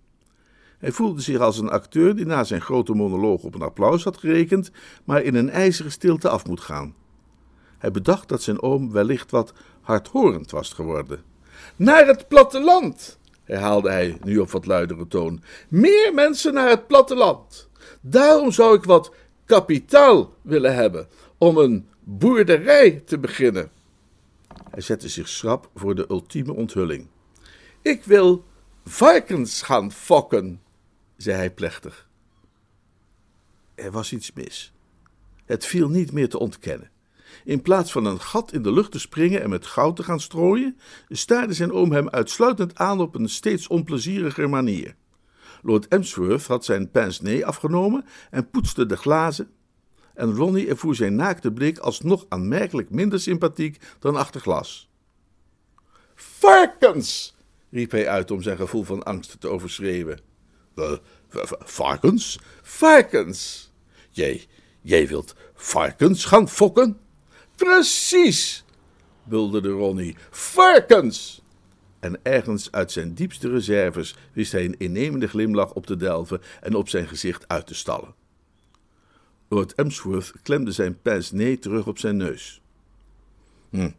Hij 0.79 0.93
voelde 0.93 1.21
zich 1.21 1.39
als 1.39 1.59
een 1.59 1.71
acteur 1.71 2.17
die 2.17 2.27
na 2.27 2.45
zijn 2.45 2.61
grote 2.61 2.95
monoloog 2.95 3.43
op 3.43 3.55
een 3.55 3.63
applaus 3.63 4.05
had 4.05 4.17
gerekend, 4.17 4.71
maar 5.05 5.23
in 5.23 5.35
een 5.35 5.51
ijzeren 5.51 5.93
stilte 5.93 6.29
af 6.29 6.47
moet 6.47 6.61
gaan. 6.61 6.95
Hij 7.79 7.91
bedacht 7.91 8.29
dat 8.29 8.43
zijn 8.43 8.63
oom 8.63 8.93
wellicht 8.93 9.31
wat 9.31 9.53
hardhorend 9.81 10.51
was 10.51 10.73
geworden. 10.73 11.23
Naar 11.77 12.07
het 12.07 12.29
platteland, 12.29 13.19
herhaalde 13.45 13.91
hij 13.91 14.19
nu 14.25 14.39
op 14.39 14.51
wat 14.51 14.67
luidere 14.67 15.09
toon. 15.09 15.43
Meer 15.69 16.15
mensen 16.15 16.55
naar 16.55 16.69
het 16.69 16.87
platteland. 16.87 17.69
Daarom 18.01 18.53
zou 18.53 18.77
ik 18.77 18.85
wat 18.85 19.13
kapitaal 19.45 20.35
willen 20.43 20.75
hebben 20.75 21.09
om 21.39 21.57
een 21.57 21.89
boerderij 22.05 23.03
te 23.07 23.19
beginnen. 23.19 23.71
Hij 24.71 24.83
zette 24.83 25.09
zich 25.09 25.29
schrap 25.29 25.71
voor 25.75 25.95
de 25.95 26.07
ultieme 26.11 26.53
onthulling. 26.53 27.07
Ik 27.83 28.05
wil 28.05 28.45
varkens 28.85 29.63
gaan 29.63 29.93
fokken, 29.93 30.63
zei 31.17 31.37
hij 31.37 31.51
plechtig. 31.51 32.09
Er 33.75 33.91
was 33.91 34.13
iets 34.13 34.33
mis. 34.33 34.73
Het 35.45 35.67
viel 35.67 35.89
niet 35.89 36.13
meer 36.13 36.29
te 36.29 36.39
ontkennen. 36.39 36.91
In 37.45 37.63
plaats 37.63 37.93
van 37.93 38.05
een 38.05 38.21
gat 38.21 38.53
in 38.53 38.63
de 38.63 38.73
lucht 38.73 38.93
te 38.93 38.99
springen 38.99 39.43
en 39.43 39.51
met 39.51 39.67
goud 39.67 39.97
te 39.97 40.03
gaan 40.03 40.21
strooien, 40.21 40.79
staarde 41.09 41.55
zijn 41.55 41.73
oom 41.73 41.93
hem 41.93 42.09
uitsluitend 42.09 42.75
aan 42.75 43.01
op 43.01 43.15
een 43.15 43.29
steeds 43.29 43.69
onplezieriger 43.69 44.49
manier. 44.49 44.95
Lord 45.63 45.89
Emsworth 45.89 46.47
had 46.47 46.65
zijn 46.65 46.91
pince-nez 46.91 47.43
afgenomen 47.43 48.05
en 48.31 48.51
poetste 48.51 48.87
de 48.87 48.97
glazen, 48.97 49.51
en 50.15 50.35
Ronnie 50.35 50.69
ervoer 50.69 50.95
zijn 50.95 51.15
naakte 51.15 51.53
blik 51.53 51.79
alsnog 51.79 52.27
aanmerkelijk 52.29 52.91
minder 52.91 53.21
sympathiek 53.21 53.81
dan 53.99 54.17
achter 54.17 54.41
glas. 54.41 54.89
Varkens! 56.15 57.37
riep 57.71 57.91
hij 57.91 58.09
uit 58.09 58.31
om 58.31 58.43
zijn 58.43 58.57
gevoel 58.57 58.83
van 58.83 59.03
angst 59.03 59.41
te 59.41 59.49
overschreeuwen. 59.49 60.21
varkens? 61.59 62.39
Varkens! 62.63 63.71
Jij, 64.11 64.47
jij 64.81 65.09
wilt 65.09 65.35
varkens 65.55 66.25
gaan 66.25 66.49
fokken? 66.49 66.99
Precies, 67.57 68.65
bulderde 69.25 69.71
Ronnie. 69.71 70.17
Varkens! 70.31 71.43
En 72.01 72.21
ergens 72.23 72.73
uit 72.73 72.93
zijn 72.93 73.15
diepste 73.15 73.51
reserves 73.51 74.17
wist 74.33 74.53
hij 74.53 74.65
een 74.65 74.79
innemende 74.79 75.29
glimlach 75.29 75.73
op 75.73 75.87
te 75.87 75.97
delven 75.97 76.41
en 76.61 76.75
op 76.75 76.89
zijn 76.89 77.09
gezicht 77.09 77.49
uit 77.49 77.67
te 77.67 77.75
stallen. 77.75 78.15
Lord 79.55 79.75
Emsworth 79.75 80.33
klemde 80.43 80.73
zijn 80.73 81.01
pince-nez 81.03 81.59
terug 81.61 81.87
op 81.87 81.99
zijn 81.99 82.17
neus. 82.17 82.61
Hm. 83.71 83.91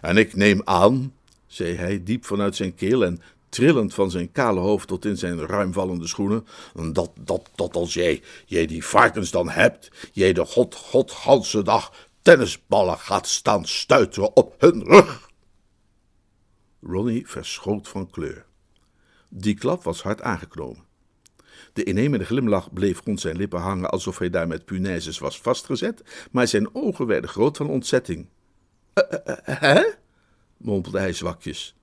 En 0.00 0.16
ik 0.16 0.34
neem 0.34 0.60
aan, 0.64 1.14
zei 1.46 1.74
hij 1.74 2.02
diep 2.02 2.24
vanuit 2.24 2.56
zijn 2.56 2.74
keel 2.74 3.04
en 3.04 3.20
trillend 3.48 3.94
van 3.94 4.10
zijn 4.10 4.32
kale 4.32 4.60
hoofd 4.60 4.88
tot 4.88 5.04
in 5.04 5.16
zijn 5.16 5.46
ruimvallende 5.46 6.06
schoenen, 6.06 6.46
dat, 6.92 7.10
dat, 7.20 7.50
dat 7.54 7.76
als 7.76 7.94
jij, 7.94 8.22
jij 8.46 8.66
die 8.66 8.84
varkens 8.84 9.30
dan 9.30 9.48
hebt, 9.48 9.90
jij 10.12 10.32
de 10.32 10.44
god, 10.44 10.74
god, 10.74 11.10
ganse 11.10 11.62
dag 11.62 12.08
tennisballen 12.22 12.98
gaat 12.98 13.26
staan 13.26 13.64
stuiteren 13.64 14.36
op 14.36 14.54
hun 14.58 14.84
rug. 14.84 15.30
Ronnie 16.82 17.28
verschoot 17.28 17.88
van 17.88 18.10
kleur. 18.10 18.46
Die 19.28 19.54
klap 19.54 19.82
was 19.82 20.02
hard 20.02 20.22
aangeknomen. 20.22 20.88
De 21.72 21.84
innemende 21.84 22.24
glimlach 22.24 22.72
bleef 22.72 23.04
rond 23.04 23.20
zijn 23.20 23.36
lippen 23.36 23.60
hangen 23.60 23.90
alsof 23.90 24.18
hij 24.18 24.30
daar 24.30 24.46
met 24.46 24.64
punaises 24.64 25.18
was 25.18 25.40
vastgezet, 25.40 26.28
maar 26.30 26.48
zijn 26.48 26.74
ogen 26.74 27.06
werden 27.06 27.30
groot 27.30 27.56
van 27.56 27.68
ontzetting. 27.68 28.26
Uh, 28.94 29.04
uh, 29.26 29.34
hè? 29.44 29.82
mompelde 30.56 30.98
hij 30.98 31.12
zwakjes. 31.12 31.74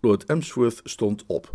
Lord 0.00 0.24
Emsworth 0.24 0.80
stond 0.84 1.24
op. 1.26 1.50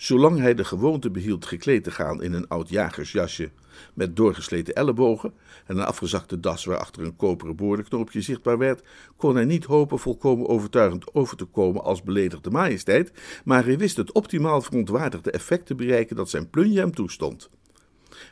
Zolang 0.00 0.38
hij 0.38 0.54
de 0.54 0.64
gewoonte 0.64 1.10
behield 1.10 1.46
gekleed 1.46 1.84
te 1.84 1.90
gaan 1.90 2.22
in 2.22 2.32
een 2.32 2.48
oud 2.48 2.68
jagersjasje 2.68 3.50
met 3.94 4.16
doorgesleten 4.16 4.74
ellebogen 4.74 5.32
en 5.66 5.76
een 5.76 5.84
afgezakte 5.84 6.40
das 6.40 6.64
waarachter 6.64 7.02
een 7.02 7.16
koperen 7.16 7.56
boordenknoopje 7.56 8.20
zichtbaar 8.20 8.58
werd, 8.58 8.82
kon 9.16 9.34
hij 9.34 9.44
niet 9.44 9.64
hopen 9.64 9.98
volkomen 9.98 10.48
overtuigend 10.48 11.14
over 11.14 11.36
te 11.36 11.44
komen 11.44 11.84
als 11.84 12.02
beledigde 12.02 12.50
majesteit, 12.50 13.12
maar 13.44 13.64
hij 13.64 13.78
wist 13.78 13.96
het 13.96 14.12
optimaal 14.12 14.62
verontwaardigde 14.62 15.30
effect 15.30 15.66
te 15.66 15.74
bereiken 15.74 16.16
dat 16.16 16.30
zijn 16.30 16.50
plunje 16.50 16.78
hem 16.78 16.94
toestond. 16.94 17.50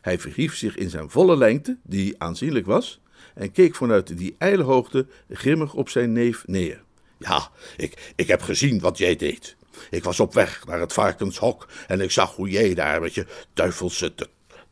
Hij 0.00 0.18
verhief 0.18 0.56
zich 0.56 0.76
in 0.76 0.90
zijn 0.90 1.10
volle 1.10 1.36
lengte, 1.36 1.78
die 1.82 2.14
aanzienlijk 2.18 2.66
was, 2.66 3.00
en 3.34 3.52
keek 3.52 3.74
vanuit 3.74 4.18
die 4.18 4.34
ijle 4.38 4.62
hoogte 4.62 5.06
grimmig 5.28 5.74
op 5.74 5.88
zijn 5.88 6.12
neef 6.12 6.46
neer. 6.46 6.82
Ja, 7.18 7.50
ik, 7.76 8.12
ik 8.16 8.26
heb 8.26 8.42
gezien 8.42 8.80
wat 8.80 8.98
jij 8.98 9.16
deed. 9.16 9.57
Ik 9.90 10.04
was 10.04 10.20
op 10.20 10.34
weg 10.34 10.66
naar 10.66 10.80
het 10.80 10.92
varkenshok 10.92 11.68
en 11.86 12.00
ik 12.00 12.10
zag 12.10 12.34
hoe 12.34 12.48
jij 12.48 12.74
daar 12.74 13.00
met 13.00 13.14
je 13.14 13.26
duivelse 13.54 14.14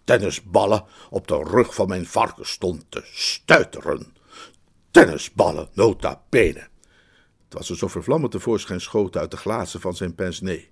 tennisballen 0.05 0.85
op 1.11 1.29
de 1.29 1.43
rug 1.45 1.75
van 1.75 1.89
mijn 1.89 2.07
varken 2.07 2.47
stond 2.47 2.85
te 2.89 3.03
stuiteren. 3.13 4.15
Tennisballen, 4.91 5.69
nota 5.73 6.23
bene. 6.29 6.69
Het 7.45 7.59
was 7.59 7.71
alsof 7.71 7.95
er 7.95 8.03
vlammen 8.03 8.31
tevoorschijn 8.31 8.81
schoten 8.81 9.21
uit 9.21 9.31
de 9.31 9.37
glazen 9.37 9.81
van 9.81 9.97
zijn 9.97 10.15
pince 10.15 10.65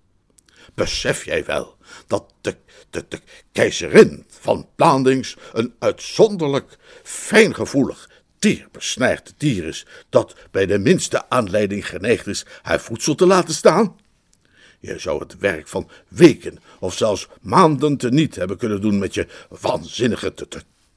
Besef 0.75 1.25
jij 1.25 1.45
wel 1.45 1.77
dat 2.07 2.35
de, 2.41 2.57
de, 2.91 3.05
de 3.09 3.21
keizerin 3.53 4.27
van 4.29 4.69
Blandings 4.77 5.37
een 5.53 5.75
uitzonderlijk 5.79 6.79
fijngevoelig 7.03 8.11
dierbesnijdt 8.39 9.35
dier 9.37 9.65
is, 9.65 9.87
dat 10.09 10.37
bij 10.51 10.67
de 10.67 10.79
minste 10.79 11.29
aanleiding 11.31 11.89
geneigd 11.89 12.27
is 12.27 12.47
haar 12.63 12.81
voedsel 12.81 13.15
te 13.15 13.27
laten 13.27 13.55
staan? 13.55 13.97
Je 14.85 14.99
zou 14.99 15.18
het 15.18 15.38
werk 15.38 15.68
van 15.68 15.88
weken 16.09 16.59
of 16.81 16.94
zelfs 16.94 17.29
maanden 17.40 17.97
te 17.97 18.09
niet 18.09 18.37
hebben 18.37 18.57
kunnen 18.57 18.81
doen 18.81 18.99
met 18.99 19.14
je 19.14 19.27
waanzinnige 19.61 20.35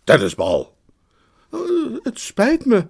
tennisbal. 0.03 0.75
Uh, 1.51 1.97
het 2.03 2.19
spijt 2.19 2.65
me. 2.65 2.85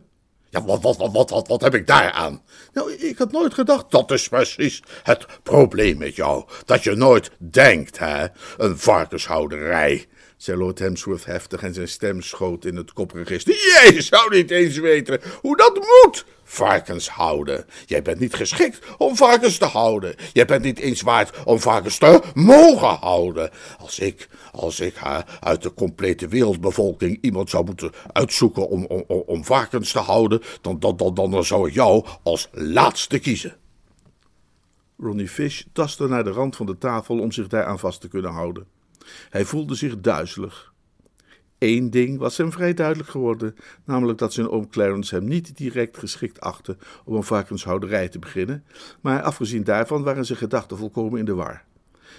Ja, 0.50 0.64
wat, 0.64 0.82
wat, 0.82 0.98
wat, 0.98 1.30
wat, 1.30 1.48
wat 1.48 1.62
heb 1.62 1.76
ik 1.76 1.88
daar 1.88 2.12
aan? 2.12 2.42
Nou, 2.74 2.94
ik 2.94 3.18
had 3.18 3.32
nooit 3.32 3.54
gedacht. 3.54 3.92
Dat 3.92 4.12
is 4.12 4.28
precies 4.28 4.84
het 5.04 5.26
probleem 5.44 5.98
met 5.98 6.16
jou. 6.16 6.46
Dat 6.66 6.84
je 6.84 6.96
nooit 6.96 7.32
denkt, 7.38 8.00
hè? 8.00 8.28
Een 8.58 8.78
varkenshouderij 8.78 10.06
zei 10.38 10.58
Lord 10.58 10.80
Hemsworth 10.80 11.26
heftig 11.26 11.64
en 11.64 11.74
zijn 11.74 11.88
stem 11.88 12.22
schoot 12.22 12.66
in 12.66 12.76
het 12.76 12.94
kopregister. 12.94 13.54
Jij 13.54 14.02
zou 14.02 14.36
niet 14.36 14.52
eens 14.52 14.78
weten 14.78 15.22
hoe 15.42 15.58
dat 15.58 15.76
moet. 15.76 16.26
Varkens 16.44 17.10
houden. 17.10 17.66
Jij 17.86 18.02
bent 18.02 18.20
niet 18.20 18.34
geschikt 18.34 18.80
om 18.98 19.16
varkens 19.16 19.58
te 19.58 19.66
houden. 19.66 20.16
Jij 20.34 20.46
bent 20.46 20.64
niet 20.64 20.80
eens 20.80 21.02
waard 21.02 21.44
om 21.44 21.60
varkens 21.60 21.98
te 21.98 22.22
mogen 22.34 22.96
houden. 22.96 23.50
Als 23.80 24.00
ik, 24.00 24.30
als 24.52 24.80
ik 24.80 24.96
uit 25.40 25.62
de 25.62 25.74
complete 25.74 26.28
wereldbevolking 26.28 27.18
iemand 27.22 27.50
zou 27.50 27.66
moeten 27.66 27.92
uitzoeken 28.12 28.68
om, 28.68 28.86
om, 28.86 29.04
om 29.08 29.46
varkens 29.46 29.92
te 29.92 30.00
houden, 30.00 30.42
dan, 30.62 30.80
dan, 30.80 30.98
dan, 30.98 31.14
dan 31.14 31.46
zou 31.46 31.68
ik 31.68 31.74
jou 31.74 32.06
als 32.24 32.50
laatste 32.52 33.20
kiezen. 33.20 33.56
Ronnie 34.98 35.30
Fish 35.30 35.64
tastte 35.74 36.08
naar 36.08 36.24
de 36.24 36.32
rand 36.32 36.56
van 36.56 36.66
de 36.66 36.78
tafel 36.78 37.20
om 37.20 37.32
zich 37.32 37.48
daar 37.48 37.66
aan 37.66 37.80
vast 37.80 38.02
te 38.02 38.08
kunnen 38.08 38.32
houden. 38.32 38.77
Hij 39.30 39.46
voelde 39.46 39.76
zich 39.76 40.00
duizelig. 40.00 40.74
Eén 41.58 41.90
ding 41.90 42.20
was 42.20 42.38
hem 42.38 42.52
vrij 42.52 42.74
duidelijk 42.74 43.10
geworden, 43.10 43.56
namelijk 43.86 44.18
dat 44.18 44.34
zijn 44.34 44.50
oom 44.50 44.70
Clarence 44.70 45.16
hem 45.16 45.26
niet 45.26 45.58
direct 45.58 45.98
geschikt 45.98 46.42
achtte 46.42 46.78
om 47.06 47.16
een 47.16 47.24
varkenshouderij 47.24 48.08
te 48.10 48.20
beginnen, 48.20 48.64
maar 49.02 49.22
afgezien 49.22 49.64
daarvan 49.64 50.04
waren 50.04 50.26
zijn 50.26 50.38
gedachten 50.38 50.78
volkomen 50.78 51.20
in 51.20 51.26
de 51.26 51.34
war. 51.34 51.64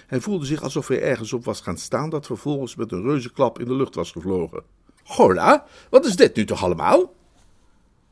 Hij 0.07 0.19
voelde 0.19 0.45
zich 0.45 0.61
alsof 0.61 0.87
hij 0.87 1.01
ergens 1.01 1.33
op 1.33 1.45
was 1.45 1.61
gaan 1.61 1.77
staan 1.77 2.09
dat 2.09 2.25
vervolgens 2.25 2.75
met 2.75 2.91
een 2.91 3.01
reuzenklap 3.01 3.59
in 3.59 3.65
de 3.65 3.75
lucht 3.75 3.95
was 3.95 4.11
gevlogen. 4.11 4.63
Hola, 5.03 5.65
wat 5.89 6.05
is 6.05 6.15
dit 6.15 6.35
nu 6.35 6.45
toch 6.45 6.63
allemaal? 6.63 7.13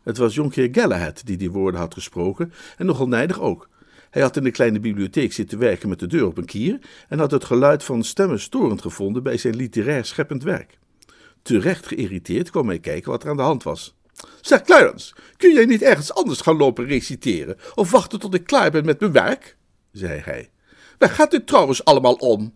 Het 0.03 0.17
was 0.17 0.35
jonkheer 0.35 0.69
Galahad 0.71 1.21
die 1.25 1.37
die 1.37 1.51
woorden 1.51 1.79
had 1.79 1.93
gesproken, 1.93 2.53
en 2.77 2.85
nogal 2.85 3.07
nijdig 3.07 3.39
ook. 3.39 3.69
Hij 4.09 4.21
had 4.21 4.37
in 4.37 4.43
de 4.43 4.51
kleine 4.51 4.79
bibliotheek 4.79 5.33
zitten 5.33 5.59
werken 5.59 5.89
met 5.89 5.99
de 5.99 6.07
deur 6.07 6.25
op 6.25 6.37
een 6.37 6.45
kier 6.45 6.79
en 7.09 7.19
had 7.19 7.31
het 7.31 7.43
geluid 7.43 7.83
van 7.83 8.03
stemmen 8.03 8.39
storend 8.39 8.81
gevonden 8.81 9.23
bij 9.23 9.37
zijn 9.37 9.55
literair 9.55 10.05
scheppend 10.05 10.43
werk. 10.43 10.77
Terecht 11.41 11.87
geïrriteerd 11.87 12.49
kwam 12.49 12.67
hij 12.67 12.79
kijken 12.79 13.11
wat 13.11 13.23
er 13.23 13.29
aan 13.29 13.37
de 13.37 13.41
hand 13.41 13.63
was. 13.63 13.95
Zeg, 14.41 14.61
Clarence, 14.61 15.15
kun 15.37 15.53
jij 15.53 15.65
niet 15.65 15.81
ergens 15.81 16.13
anders 16.13 16.41
gaan 16.41 16.57
lopen 16.57 16.85
reciteren 16.85 17.57
of 17.75 17.91
wachten 17.91 18.19
tot 18.19 18.33
ik 18.33 18.43
klaar 18.43 18.71
ben 18.71 18.85
met 18.85 18.99
mijn 18.99 19.11
werk? 19.11 19.57
zei 19.91 20.19
hij. 20.19 20.49
Waar 20.97 21.09
gaat 21.09 21.31
dit 21.31 21.47
trouwens 21.47 21.85
allemaal 21.85 22.13
om? 22.13 22.55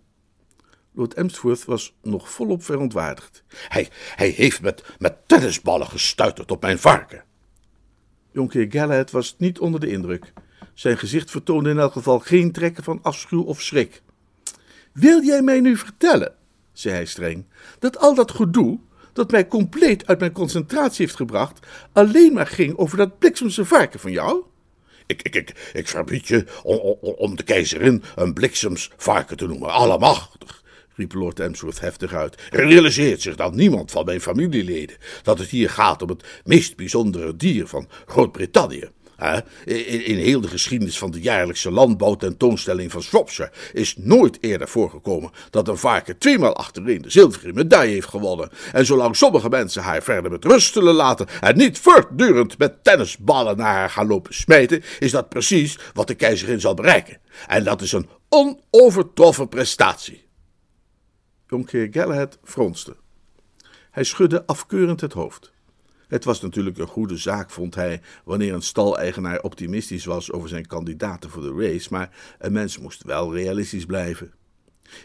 Lord 0.93 1.13
Emsworth 1.13 1.65
was 1.65 1.95
nog 2.01 2.29
volop 2.29 2.63
verontwaardigd. 2.63 3.43
Hij, 3.67 3.89
hij 4.15 4.29
heeft 4.29 4.61
met, 4.61 4.83
met 4.99 5.15
tennisballen 5.27 5.87
gestuiterd 5.87 6.51
op 6.51 6.61
mijn 6.61 6.79
varken. 6.79 7.23
Jonkheer 8.31 8.67
Galahad 8.69 9.11
was 9.11 9.35
niet 9.37 9.59
onder 9.59 9.79
de 9.79 9.89
indruk. 9.89 10.33
Zijn 10.81 10.97
gezicht 10.97 11.31
vertoonde 11.31 11.69
in 11.69 11.79
elk 11.79 11.91
geval 11.91 12.19
geen 12.19 12.51
trekken 12.51 12.83
van 12.83 12.99
afschuw 13.01 13.43
of 13.43 13.61
schrik. 13.61 14.01
Wil 14.93 15.23
jij 15.23 15.41
mij 15.41 15.59
nu 15.59 15.77
vertellen, 15.77 16.33
zei 16.73 16.95
hij 16.95 17.05
streng, 17.05 17.45
dat 17.79 17.97
al 17.97 18.15
dat 18.15 18.31
gedoe, 18.31 18.79
dat 19.13 19.31
mij 19.31 19.47
compleet 19.47 20.07
uit 20.07 20.19
mijn 20.19 20.31
concentratie 20.31 21.05
heeft 21.05 21.17
gebracht, 21.17 21.67
alleen 21.93 22.33
maar 22.33 22.47
ging 22.47 22.77
over 22.77 22.97
dat 22.97 23.19
bliksemse 23.19 23.65
varken 23.65 23.99
van 23.99 24.11
jou? 24.11 24.43
Ik, 25.05 25.21
ik, 25.21 25.35
ik, 25.35 25.71
ik 25.73 25.87
verbied 25.87 26.27
je 26.27 26.45
om, 27.17 27.35
de 27.35 27.43
keizerin 27.43 28.03
een 28.15 28.33
bliksems 28.33 28.91
varken 28.97 29.37
te 29.37 29.47
noemen, 29.47 29.71
allemachtig 29.71 30.63
riep 30.95 31.13
Lord 31.13 31.39
Emsworth 31.39 31.79
heftig 31.79 32.13
uit. 32.13 32.41
Realiseert 32.49 33.21
zich 33.21 33.35
dan 33.35 33.55
niemand 33.55 33.91
van 33.91 34.05
mijn 34.05 34.21
familieleden 34.21 34.97
dat 35.23 35.39
het 35.39 35.49
hier 35.49 35.69
gaat 35.69 36.01
om 36.01 36.09
het 36.09 36.41
meest 36.43 36.75
bijzondere 36.75 37.35
dier 37.35 37.67
van 37.67 37.87
Groot-Brittannië? 38.05 38.89
In, 39.65 40.17
heel 40.17 40.41
de 40.41 40.47
geschiedenis 40.47 40.97
van 40.97 41.11
de 41.11 41.21
jaarlijkse 41.21 41.71
landbouwtentoonstelling 41.71 42.91
van 42.91 43.01
Shropshire 43.01 43.51
is 43.73 43.95
nooit 43.97 44.37
eerder 44.41 44.67
voorgekomen 44.67 45.31
dat 45.49 45.67
een 45.67 45.77
varken 45.77 46.17
tweemaal 46.17 46.55
achtereen 46.55 47.01
de 47.01 47.09
zilveren 47.09 47.53
medaille 47.53 47.93
heeft 47.93 48.07
gewonnen. 48.07 48.49
En 48.73 48.85
zolang 48.85 49.15
sommige 49.15 49.49
mensen 49.49 49.81
haar 49.83 50.03
verder 50.03 50.31
met 50.31 50.45
rust 50.45 50.73
zullen 50.73 50.93
laten 50.93 51.27
en 51.41 51.57
niet 51.57 51.79
voortdurend 51.79 52.57
met 52.57 52.83
tennisballen 52.83 53.57
naar 53.57 53.73
haar 53.73 53.89
gaan 53.89 54.07
lopen 54.07 54.33
smijten, 54.33 54.83
is 54.99 55.11
dat 55.11 55.29
precies 55.29 55.77
wat 55.93 56.07
de 56.07 56.15
keizerin 56.15 56.59
zal 56.59 56.73
bereiken. 56.73 57.17
En 57.47 57.63
dat 57.63 57.81
is 57.81 57.91
een 57.91 58.09
onovertroffen 58.29 59.49
prestatie. 59.49 60.27
Jonkheer 61.47 61.87
Galahad 61.91 62.39
fronste. 62.43 62.95
Hij 63.91 64.03
schudde 64.03 64.45
afkeurend 64.45 65.01
het 65.01 65.13
hoofd. 65.13 65.50
Het 66.11 66.23
was 66.23 66.41
natuurlijk 66.41 66.77
een 66.77 66.87
goede 66.87 67.17
zaak, 67.17 67.49
vond 67.49 67.75
hij, 67.75 68.01
wanneer 68.23 68.53
een 68.53 68.61
staleigenaar 68.61 69.41
optimistisch 69.41 70.05
was 70.05 70.31
over 70.31 70.49
zijn 70.49 70.67
kandidaten 70.67 71.29
voor 71.29 71.41
de 71.41 71.53
race, 71.57 71.87
maar 71.91 72.35
een 72.39 72.51
mens 72.51 72.77
moest 72.77 73.03
wel 73.03 73.33
realistisch 73.33 73.85
blijven. 73.85 74.31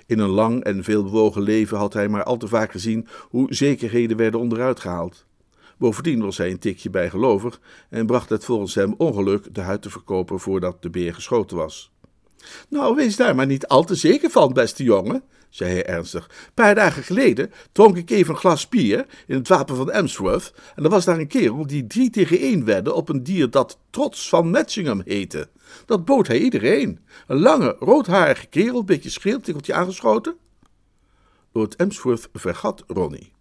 In 0.07 0.19
een 0.19 0.29
lang 0.29 0.65
en 0.65 0.85
veelbewogen 0.85 1.43
leven 1.43 1.79
had 1.79 1.93
hij 1.93 2.09
maar 2.09 2.25
al 2.25 2.37
te 2.37 2.49
vaak 2.49 2.71
gezien 2.71 3.09
hoe 3.29 3.55
zekerheden 3.55 4.17
werden 4.17 4.41
onderuit 4.41 4.81
gehaald. 4.81 5.27
Bovendien 5.79 6.21
was 6.21 6.37
hij 6.37 6.51
een 6.51 6.59
tikje 6.59 6.91
bijgelovig 6.91 7.61
en 7.91 8.07
bracht 8.07 8.29
het 8.29 8.45
volgens 8.45 8.75
hem 8.75 8.95
ongeluk 8.97 9.55
de 9.55 9.61
huid 9.61 9.83
te 9.83 9.91
verkopen 9.91 10.41
voordat 10.41 10.83
de 10.83 10.91
beer 10.91 11.15
geschoten 11.15 11.57
was. 11.57 11.93
Nou, 12.69 12.95
wees 12.95 13.17
daar 13.17 13.35
maar 13.35 13.47
niet 13.47 13.67
al 13.67 13.85
te 13.85 13.95
zeker 13.95 14.31
van, 14.31 14.53
beste 14.53 14.83
jongen, 14.83 15.23
zei 15.51 15.73
hij 15.73 15.87
ernstig. 15.87 16.25
Een 16.25 16.55
paar 16.55 16.75
dagen 16.75 17.03
geleden 17.03 17.53
dronk 17.73 17.97
ik 17.97 18.11
even 18.11 18.35
een 18.35 18.41
glas 18.41 18.69
bier 18.69 19.07
in 19.27 19.37
het 19.37 19.49
wapen 19.49 19.77
van 19.77 19.91
Emsworth. 19.91 20.53
En 20.75 20.85
er 20.85 20.91
was 20.91 21.05
daar 21.05 21.19
een 21.19 21.27
kerel 21.27 21.67
die 21.67 21.87
drie 21.87 22.11
tegen 22.11 22.39
één 22.39 22.65
wedde 22.65 22.93
op 22.93 23.09
een 23.09 23.23
dier 23.23 23.51
dat 23.51 23.79
Trots 23.91 24.29
van 24.29 24.51
Matchingham 24.51 25.03
heette. 25.05 25.49
Dat 25.87 26.05
bood 26.05 26.27
hij 26.27 26.39
iedereen. 26.39 27.01
Een 27.27 27.39
lange, 27.39 27.77
roodharige 27.79 28.47
kerel, 28.47 28.85
beetje 28.85 29.11
scheel, 29.11 29.41
tikkeltje 29.41 29.75
aangeschoten. 29.75 30.37
Lord 31.53 31.77
Emsworth 31.77 32.29
vergat 32.33 32.85
Ronnie. 32.87 33.36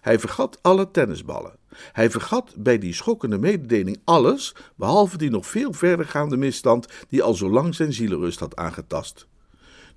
Hij 0.00 0.18
vergat 0.18 0.58
alle 0.62 0.90
tennisballen. 0.90 1.56
Hij 1.92 2.10
vergat 2.10 2.54
bij 2.56 2.78
die 2.78 2.94
schokkende 2.94 3.38
mededeling 3.38 4.00
alles, 4.04 4.54
behalve 4.74 5.18
die 5.18 5.30
nog 5.30 5.46
veel 5.46 5.72
verdergaande 5.72 6.36
misstand 6.36 6.86
die 7.08 7.22
al 7.22 7.34
zo 7.34 7.50
lang 7.50 7.74
zijn 7.74 7.92
zielenrust 7.92 8.40
had 8.40 8.56
aangetast. 8.56 9.26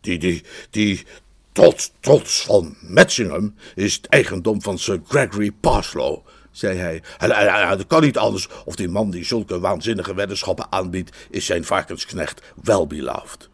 Die, 0.02 0.18
die, 0.18 0.44
die 0.70 1.06
tot 1.52 1.92
trots 2.00 2.44
van 2.44 2.76
Metzingham 2.82 3.54
is 3.76 3.94
het 3.96 4.06
eigendom 4.06 4.62
van 4.62 4.78
Sir 4.78 5.02
Gregory 5.08 5.52
Parslow, 5.52 6.26
zei 6.52 6.78
hij. 6.78 7.04
Het 7.18 7.88
kan 7.88 8.02
niet 8.02 8.18
anders 8.18 8.50
of 8.66 8.76
die 8.76 8.90
man 8.90 9.10
die 9.10 9.26
zulke 9.26 9.60
waanzinnige 9.60 10.14
weddenschappen 10.14 10.72
aanbiedt, 10.72 11.16
is 11.30 11.46
zijn 11.46 11.64
varkensknecht 11.64 12.42
wel 12.64 12.88
beloved. 12.88 13.50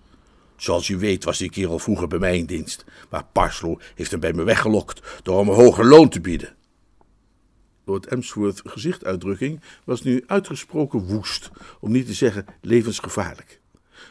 Zoals 0.63 0.89
u 0.89 0.97
weet 0.97 1.23
was 1.23 1.37
die 1.37 1.49
kerel 1.49 1.79
vroeger 1.79 2.07
bij 2.07 2.19
mij 2.19 2.37
in 2.37 2.45
dienst, 2.45 2.85
maar 3.09 3.25
Parslow 3.31 3.79
heeft 3.95 4.11
hem 4.11 4.19
bij 4.19 4.33
me 4.33 4.43
weggelokt 4.43 5.21
door 5.23 5.39
hem 5.39 5.47
een 5.49 5.55
hoger 5.55 5.85
loon 5.85 6.09
te 6.09 6.21
bieden. 6.21 6.55
Lord 7.85 8.05
Emsworth's 8.05 8.61
gezichtuitdrukking 8.65 9.61
was 9.83 10.01
nu 10.01 10.23
uitgesproken 10.27 10.99
woest, 11.05 11.51
om 11.79 11.91
niet 11.91 12.05
te 12.05 12.13
zeggen 12.13 12.45
levensgevaarlijk. 12.61 13.61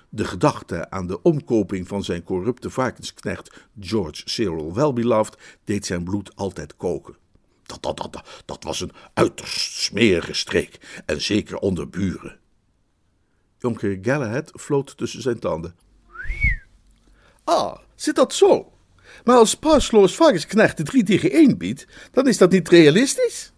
De 0.08 0.24
gedachte 0.24 0.90
aan 0.90 1.06
de 1.06 1.22
omkoping 1.22 1.88
van 1.88 2.04
zijn 2.04 2.22
corrupte 2.22 2.70
varkensknecht 2.70 3.66
George 3.80 4.22
Cyril 4.24 4.74
Wellbeloved 4.74 5.38
deed 5.64 5.86
zijn 5.86 6.04
bloed 6.04 6.36
altijd 6.36 6.76
koken. 6.76 7.16
Dat, 7.62 7.82
dat, 7.82 7.96
dat, 7.96 8.42
dat 8.44 8.64
was 8.64 8.80
een 8.80 8.92
uiterst 9.14 9.72
smerige 9.72 10.34
streek, 10.34 11.02
en 11.06 11.20
zeker 11.20 11.56
onder 11.56 11.88
buren. 11.88 12.38
Jonker 13.58 13.98
Galahad 14.02 14.50
floot 14.54 14.96
tussen 14.96 15.22
zijn 15.22 15.38
tanden. 15.38 15.74
Ah, 17.44 17.76
zit 17.94 18.14
dat 18.14 18.34
zo? 18.34 18.72
Maar 19.24 19.36
als 19.36 19.54
Parslow's 19.54 20.14
varkensknecht 20.14 20.76
de 20.76 20.82
drie 20.82 21.02
tegen 21.02 21.30
één 21.30 21.58
biedt, 21.58 21.86
dan 22.12 22.28
is 22.28 22.38
dat 22.38 22.50
niet 22.50 22.68
realistisch? 22.68 23.52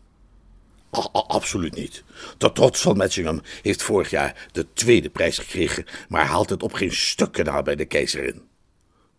absoluut 1.12 1.74
niet. 1.74 2.04
De 2.38 2.52
trots 2.52 2.82
van 2.82 2.96
Matchingham 2.96 3.40
heeft 3.62 3.82
vorig 3.82 4.10
jaar 4.10 4.48
de 4.52 4.66
tweede 4.72 5.10
prijs 5.10 5.38
gekregen, 5.38 5.84
maar 6.08 6.26
haalt 6.26 6.50
het 6.50 6.62
op 6.62 6.72
geen 6.72 6.92
stukken 6.92 7.44
na 7.44 7.62
bij 7.62 7.76
de 7.76 7.84
keizerin. 7.84 8.42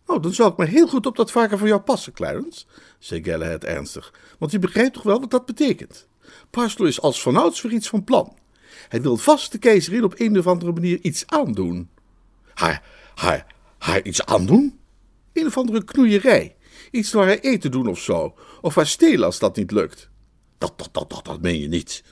Nou, 0.08 0.22
dan 0.22 0.34
zal 0.34 0.50
ik 0.50 0.58
me 0.58 0.66
heel 0.66 0.88
goed 0.88 1.06
op 1.06 1.16
dat 1.16 1.32
varken 1.32 1.58
voor 1.58 1.68
jou 1.68 1.82
passen, 1.82 2.14
Clarence, 2.14 2.66
zei 3.00 3.24
Galahad 3.24 3.64
ernstig, 3.64 4.14
want 4.40 4.52
je 4.52 4.60
begrijpt 4.60 4.94
toch 4.94 5.04
wel 5.04 5.20
wat 5.20 5.32
dat 5.32 5.46
betekent. 5.46 6.08
Parslow 6.50 6.88
is 6.88 7.02
als 7.02 7.22
vanouds 7.22 7.62
voor 7.62 7.72
iets 7.72 7.90
van 7.90 8.04
plan. 8.04 8.38
Hij 8.90 9.02
wil 9.02 9.18
vast 9.18 9.52
de 9.52 9.58
keizerin 9.58 10.04
op 10.04 10.14
een 10.18 10.38
of 10.38 10.48
andere 10.48 10.72
manier 10.72 11.00
iets 11.02 11.24
aandoen. 11.28 11.90
Haar, 12.56 12.84
haar, 13.16 13.46
haar 13.78 14.04
iets 14.04 14.26
aandoen? 14.26 14.80
Een 15.34 15.46
of 15.46 15.58
andere 15.58 15.84
knoeierij. 15.84 16.56
Iets 16.92 17.12
door 17.12 17.24
haar 17.24 17.40
eten 17.40 17.72
doen 17.72 17.88
of 17.88 18.00
zo. 18.00 18.36
Of 18.62 18.76
haar 18.76 18.88
stelen 18.88 19.26
als 19.26 19.40
dat 19.40 19.56
niet 19.56 19.72
lukt. 19.72 20.10
Dat, 20.58 20.74
dat, 20.78 20.90
dat, 20.92 21.10
dat, 21.10 21.26
dat 21.26 21.42
meen 21.42 21.60
je 21.60 21.68
niet. 21.68 22.04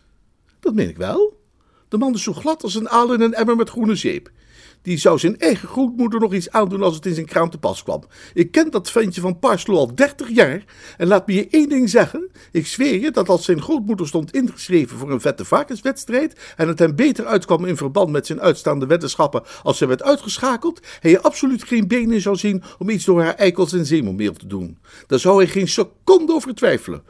Dat 0.59 0.73
meen 0.73 0.89
ik 0.89 0.97
wel. 0.97 1.41
De 1.87 1.97
man 1.97 2.13
is 2.13 2.23
zo 2.23 2.33
glad 2.33 2.63
als 2.63 2.75
een 2.75 2.89
aal 2.89 3.13
in 3.13 3.21
een 3.21 3.33
emmer 3.33 3.55
met 3.55 3.69
groene 3.69 3.95
zeep. 3.95 4.31
Die 4.83 4.97
zou 4.97 5.19
zijn 5.19 5.39
eigen 5.39 5.67
grootmoeder 5.67 6.19
nog 6.19 6.33
iets 6.33 6.49
aandoen 6.49 6.83
als 6.83 6.95
het 6.95 7.05
in 7.05 7.13
zijn 7.13 7.25
kraam 7.25 7.49
te 7.49 7.57
pas 7.57 7.83
kwam. 7.83 8.03
Ik 8.33 8.51
ken 8.51 8.71
dat 8.71 8.91
ventje 8.91 9.21
van 9.21 9.39
Parslow 9.39 9.77
al 9.77 9.95
dertig 9.95 10.29
jaar. 10.29 10.63
En 10.97 11.07
laat 11.07 11.27
me 11.27 11.33
je 11.33 11.47
één 11.49 11.69
ding 11.69 11.89
zeggen. 11.89 12.29
Ik 12.51 12.67
zweer 12.67 12.99
je 12.99 13.11
dat 13.11 13.29
als 13.29 13.45
zijn 13.45 13.61
grootmoeder 13.61 14.07
stond 14.07 14.33
ingeschreven 14.33 14.97
voor 14.97 15.11
een 15.11 15.21
vette 15.21 15.45
varkenswedstrijd. 15.45 16.53
en 16.55 16.67
het 16.67 16.79
hem 16.79 16.95
beter 16.95 17.25
uitkwam 17.25 17.65
in 17.65 17.77
verband 17.77 18.11
met 18.11 18.25
zijn 18.25 18.41
uitstaande 18.41 18.85
weddenschappen. 18.85 19.43
als 19.63 19.77
zij 19.77 19.87
werd 19.87 20.03
uitgeschakeld. 20.03 20.79
hij 20.99 21.19
absoluut 21.19 21.63
geen 21.63 21.87
benen 21.87 22.21
zou 22.21 22.35
zien 22.35 22.63
om 22.77 22.89
iets 22.89 23.05
door 23.05 23.21
haar 23.21 23.35
eikels 23.35 23.73
en 23.73 23.85
zeemelmeel 23.85 24.33
te 24.33 24.47
doen. 24.47 24.77
Daar 25.07 25.19
zou 25.19 25.37
hij 25.37 25.47
geen 25.47 25.67
seconde 25.67 26.33
over 26.33 26.55
twijfelen. 26.55 27.03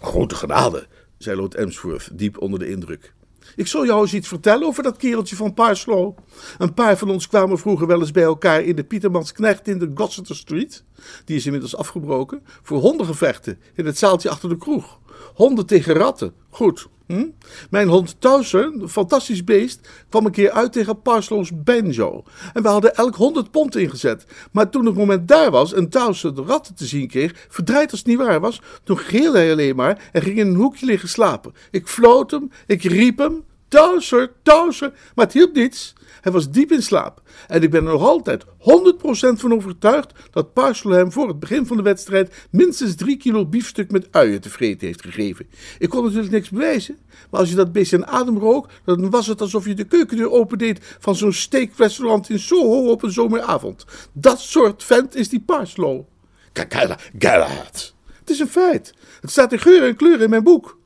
grote 0.00 0.34
genade, 0.34 0.86
zei 1.18 1.36
Lord 1.36 1.54
Emsworth, 1.54 2.18
diep 2.18 2.40
onder 2.40 2.58
de 2.58 2.68
indruk. 2.68 3.12
Ik 3.56 3.66
zal 3.66 3.86
jou 3.86 4.00
eens 4.00 4.14
iets 4.14 4.28
vertellen 4.28 4.66
over 4.66 4.82
dat 4.82 4.96
kereltje 4.96 5.36
van 5.36 5.54
Parslow. 5.54 6.16
Een 6.58 6.74
paar 6.74 6.98
van 6.98 7.10
ons 7.10 7.28
kwamen 7.28 7.58
vroeger 7.58 7.86
wel 7.86 8.00
eens 8.00 8.10
bij 8.10 8.22
elkaar 8.22 8.62
in 8.62 8.76
de 8.76 8.84
Pietermans 8.84 9.32
Knecht 9.32 9.68
in 9.68 9.78
de 9.78 9.90
Gosseter 9.94 10.36
Street. 10.36 10.84
Die 11.24 11.36
is 11.36 11.44
inmiddels 11.44 11.76
afgebroken. 11.76 12.42
Voor 12.62 12.80
hondengevechten 12.80 13.58
in 13.74 13.86
het 13.86 13.98
zaaltje 13.98 14.30
achter 14.30 14.48
de 14.48 14.56
kroeg. 14.56 14.98
Honden 15.34 15.66
tegen 15.66 15.94
ratten. 15.94 16.34
Goed. 16.50 16.88
Hm? 17.10 17.28
Mijn 17.70 17.88
hond 17.88 18.16
Towser, 18.18 18.64
een 18.64 18.88
fantastisch 18.88 19.44
beest, 19.44 19.88
kwam 20.08 20.26
een 20.26 20.32
keer 20.32 20.50
uit 20.50 20.72
tegen 20.72 21.02
Parslow's 21.02 21.50
Banjo. 21.54 22.24
En 22.52 22.62
we 22.62 22.68
hadden 22.68 22.94
elk 22.94 23.14
honderd 23.14 23.50
pond 23.50 23.76
ingezet. 23.76 24.24
Maar 24.52 24.70
toen 24.70 24.86
het 24.86 24.94
moment 24.94 25.28
daar 25.28 25.50
was 25.50 25.72
en 25.72 25.88
Towser 25.88 26.34
de 26.34 26.42
ratten 26.42 26.74
te 26.74 26.86
zien 26.86 27.08
kreeg, 27.08 27.46
verdraaid 27.48 27.90
als 27.90 27.98
het 27.98 28.08
niet 28.08 28.18
waar 28.18 28.40
was, 28.40 28.60
toen 28.84 28.98
geelde 28.98 29.38
hij 29.38 29.52
alleen 29.52 29.76
maar 29.76 30.08
en 30.12 30.22
ging 30.22 30.38
in 30.38 30.46
een 30.46 30.54
hoekje 30.54 30.86
liggen 30.86 31.08
slapen. 31.08 31.54
Ik 31.70 31.88
floot 31.88 32.30
hem, 32.30 32.50
ik 32.66 32.82
riep 32.82 33.18
hem, 33.18 33.44
Towser, 33.70 34.32
Towser, 34.42 34.92
maar 35.14 35.24
het 35.24 35.34
hielp 35.34 35.54
niets. 35.54 35.92
Hij 36.20 36.32
was 36.32 36.50
diep 36.50 36.72
in 36.72 36.82
slaap. 36.82 37.22
En 37.48 37.62
ik 37.62 37.70
ben 37.70 37.86
er 37.86 37.92
nog 37.92 38.02
altijd 38.02 38.44
100% 38.44 38.48
van 39.40 39.52
overtuigd 39.52 40.12
dat 40.30 40.52
Parcel 40.52 40.90
hem 40.90 41.12
voor 41.12 41.28
het 41.28 41.40
begin 41.40 41.66
van 41.66 41.76
de 41.76 41.82
wedstrijd 41.82 42.46
minstens 42.50 42.94
3 42.94 43.16
kilo 43.16 43.46
biefstuk 43.46 43.90
met 43.90 44.08
uien 44.10 44.40
tevreden 44.40 44.86
heeft 44.86 45.02
gegeven. 45.02 45.46
Ik 45.78 45.88
kon 45.88 46.04
natuurlijk 46.04 46.32
niks 46.32 46.50
bewijzen, 46.50 46.98
maar 47.30 47.40
als 47.40 47.48
je 47.50 47.54
dat 47.54 47.72
beest 47.72 47.92
in 47.92 48.06
adem 48.06 48.38
rook, 48.38 48.68
dan 48.84 49.10
was 49.10 49.26
het 49.26 49.40
alsof 49.40 49.66
je 49.66 49.74
de 49.74 49.84
keukendeur 49.84 50.30
opendeed 50.30 50.96
van 50.98 51.16
zo'n 51.16 51.32
steakrestaurant 51.32 52.30
in 52.30 52.38
Soho 52.38 52.90
op 52.90 53.02
een 53.02 53.12
zomeravond. 53.12 53.84
Dat 54.12 54.40
soort 54.40 54.84
vent 54.84 55.14
is 55.14 55.28
die 55.28 55.40
Parslow. 55.40 56.02
Galahad. 57.18 57.94
Het 58.18 58.30
is 58.30 58.38
een 58.38 58.48
feit. 58.48 58.94
Het 59.20 59.30
staat 59.30 59.52
in 59.52 59.58
geur 59.58 59.82
en 59.86 59.96
kleur 59.96 60.20
in 60.20 60.30
mijn 60.30 60.44
boek. 60.44 60.78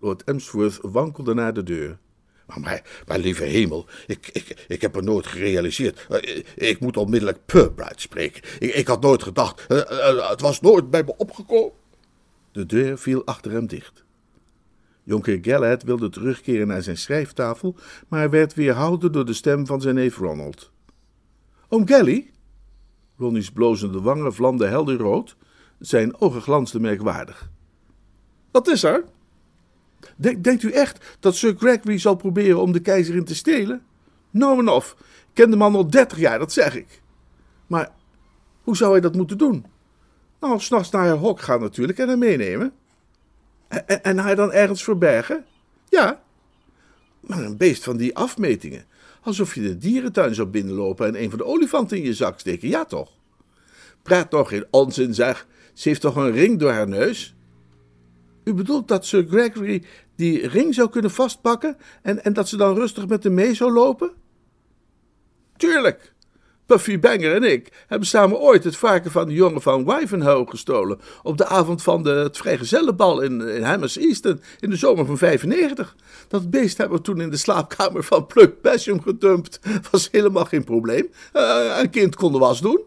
Lord 0.00 0.24
Emsworth 0.24 0.78
wankelde 0.82 1.34
naar 1.34 1.54
de 1.54 1.62
deur. 1.62 1.98
Maar, 2.46 3.02
maar, 3.06 3.18
lieve 3.18 3.44
hemel, 3.44 3.86
ik, 4.06 4.30
ik, 4.32 4.64
ik 4.68 4.80
heb 4.80 4.96
er 4.96 5.02
nooit 5.02 5.26
gerealiseerd. 5.26 6.06
Eh, 6.08 6.44
ik 6.54 6.80
moet 6.80 6.96
onmiddellijk 6.96 7.38
Purbright 7.46 8.00
spreken. 8.00 8.42
Ik, 8.58 8.74
ik 8.74 8.86
had 8.86 9.00
nooit 9.00 9.22
gedacht. 9.22 9.66
Eh, 9.66 10.08
eh, 10.08 10.30
het 10.30 10.40
was 10.40 10.60
nooit 10.60 10.90
bij 10.90 11.02
me 11.02 11.16
opgekomen. 11.16 11.72
De 12.52 12.66
deur 12.66 12.98
viel 12.98 13.24
achter 13.24 13.52
hem 13.52 13.66
dicht. 13.66 14.04
Jonker 15.02 15.38
Galahad 15.42 15.82
wilde 15.82 16.08
terugkeren 16.08 16.66
naar 16.66 16.82
zijn 16.82 16.96
schrijftafel, 16.96 17.76
maar 18.08 18.30
werd 18.30 18.54
weerhouden 18.54 19.12
door 19.12 19.24
de 19.24 19.32
stem 19.32 19.66
van 19.66 19.80
zijn 19.80 19.94
neef 19.94 20.16
Ronald. 20.16 20.70
Oom 21.68 21.86
Gally? 21.86 22.30
Ronnie's 23.16 23.50
blozende 23.50 24.00
wangen 24.00 24.34
vlamden 24.34 24.68
helder 24.68 24.96
rood. 24.96 25.36
Zijn 25.78 26.20
ogen 26.20 26.40
glansden 26.40 26.80
merkwaardig. 26.80 27.50
Wat 28.50 28.68
is 28.68 28.82
er? 28.82 29.04
Denkt 30.16 30.62
u 30.62 30.70
echt 30.70 31.16
dat 31.20 31.36
Sir 31.36 31.54
Gregory 31.58 31.98
zal 31.98 32.14
proberen 32.14 32.60
om 32.60 32.72
de 32.72 32.80
keizerin 32.80 33.24
te 33.24 33.34
stelen? 33.34 33.82
Nou 34.30 34.58
en 34.58 34.68
of. 34.68 34.96
Ik 34.98 35.30
ken 35.32 35.50
de 35.50 35.56
man 35.56 35.74
al 35.74 35.90
dertig 35.90 36.18
jaar, 36.18 36.38
dat 36.38 36.52
zeg 36.52 36.76
ik. 36.76 37.02
Maar 37.66 37.92
hoe 38.62 38.76
zou 38.76 38.92
hij 38.92 39.00
dat 39.00 39.14
moeten 39.14 39.38
doen? 39.38 39.66
Nou, 40.40 40.60
s'nachts 40.60 40.90
naar 40.90 41.06
haar 41.06 41.16
hok 41.16 41.40
gaan 41.40 41.60
natuurlijk 41.60 41.98
en 41.98 42.08
haar 42.08 42.18
meenemen. 42.18 42.72
En, 43.68 44.02
en 44.02 44.18
haar 44.18 44.36
dan 44.36 44.52
ergens 44.52 44.84
verbergen? 44.84 45.44
Ja. 45.88 46.22
Maar 47.20 47.42
een 47.42 47.56
beest 47.56 47.84
van 47.84 47.96
die 47.96 48.16
afmetingen. 48.16 48.84
Alsof 49.22 49.54
je 49.54 49.60
de 49.60 49.78
dierentuin 49.78 50.34
zou 50.34 50.48
binnenlopen 50.48 51.06
en 51.06 51.22
een 51.22 51.30
van 51.30 51.38
de 51.38 51.44
olifanten 51.44 51.96
in 51.96 52.02
je 52.02 52.14
zak 52.14 52.38
steken. 52.38 52.68
Ja, 52.68 52.84
toch? 52.84 53.10
Praat 54.02 54.30
toch 54.30 54.48
geen 54.48 54.66
onzin, 54.70 55.14
zeg. 55.14 55.46
Ze 55.72 55.88
heeft 55.88 56.00
toch 56.00 56.16
een 56.16 56.32
ring 56.32 56.58
door 56.58 56.70
haar 56.70 56.88
neus? 56.88 57.34
U 58.44 58.54
bedoelt 58.54 58.88
dat 58.88 59.06
Sir 59.06 59.26
Gregory 59.28 59.84
die 60.16 60.48
ring 60.48 60.74
zou 60.74 60.88
kunnen 60.90 61.10
vastpakken 61.10 61.76
en, 62.02 62.24
en 62.24 62.32
dat 62.32 62.48
ze 62.48 62.56
dan 62.56 62.74
rustig 62.74 63.06
met 63.06 63.24
hem 63.24 63.34
mee 63.34 63.54
zou 63.54 63.72
lopen? 63.72 64.12
Tuurlijk. 65.56 66.12
Puffy 66.66 66.98
Banger 66.98 67.34
en 67.34 67.42
ik 67.42 67.84
hebben 67.86 68.08
samen 68.08 68.40
ooit 68.40 68.64
het 68.64 68.76
varken 68.76 69.10
van 69.10 69.26
de 69.26 69.34
jongen 69.34 69.62
van 69.62 69.84
Wivenhoe 69.84 70.46
gestolen. 70.50 71.00
op 71.22 71.36
de 71.36 71.46
avond 71.46 71.82
van 71.82 72.02
de, 72.02 72.10
het 72.10 72.36
vrijgezellenbal 72.36 73.20
in, 73.20 73.40
in 73.40 73.62
Hammers 73.62 73.96
Easton 73.96 74.40
in 74.60 74.70
de 74.70 74.76
zomer 74.76 75.06
van 75.06 75.18
95. 75.18 75.96
Dat 76.28 76.50
beest 76.50 76.78
hebben 76.78 76.96
we 76.96 77.04
toen 77.04 77.20
in 77.20 77.30
de 77.30 77.36
slaapkamer 77.36 78.04
van 78.04 78.26
Pluck 78.26 78.62
Basham 78.62 79.02
gedumpt. 79.02 79.60
Was 79.90 80.08
helemaal 80.10 80.44
geen 80.44 80.64
probleem. 80.64 81.08
Uh, 81.34 81.78
een 81.80 81.90
kind 81.90 82.16
kon 82.16 82.32
de 82.32 82.38
was 82.38 82.60
doen. 82.60 82.80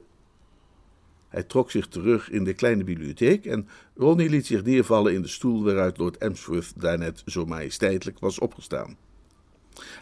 Hij 1.30 1.44
trok 1.44 1.72
zich 1.72 1.88
terug 1.88 2.30
in 2.30 2.44
de 2.44 2.54
kleine 2.54 2.84
bibliotheek 2.84 3.46
en 3.46 3.68
Ronnie 3.96 4.30
liet 4.30 4.46
zich 4.46 4.64
neervallen 4.64 5.14
in 5.14 5.22
de 5.22 5.28
stoel 5.28 5.64
waaruit 5.64 5.98
Lord 5.98 6.18
Emsworth 6.18 6.74
daarnet 6.76 7.24
zo 7.26 7.46
majesteitelijk 7.46 8.20
was 8.20 8.40
opgestaan. 8.40 8.98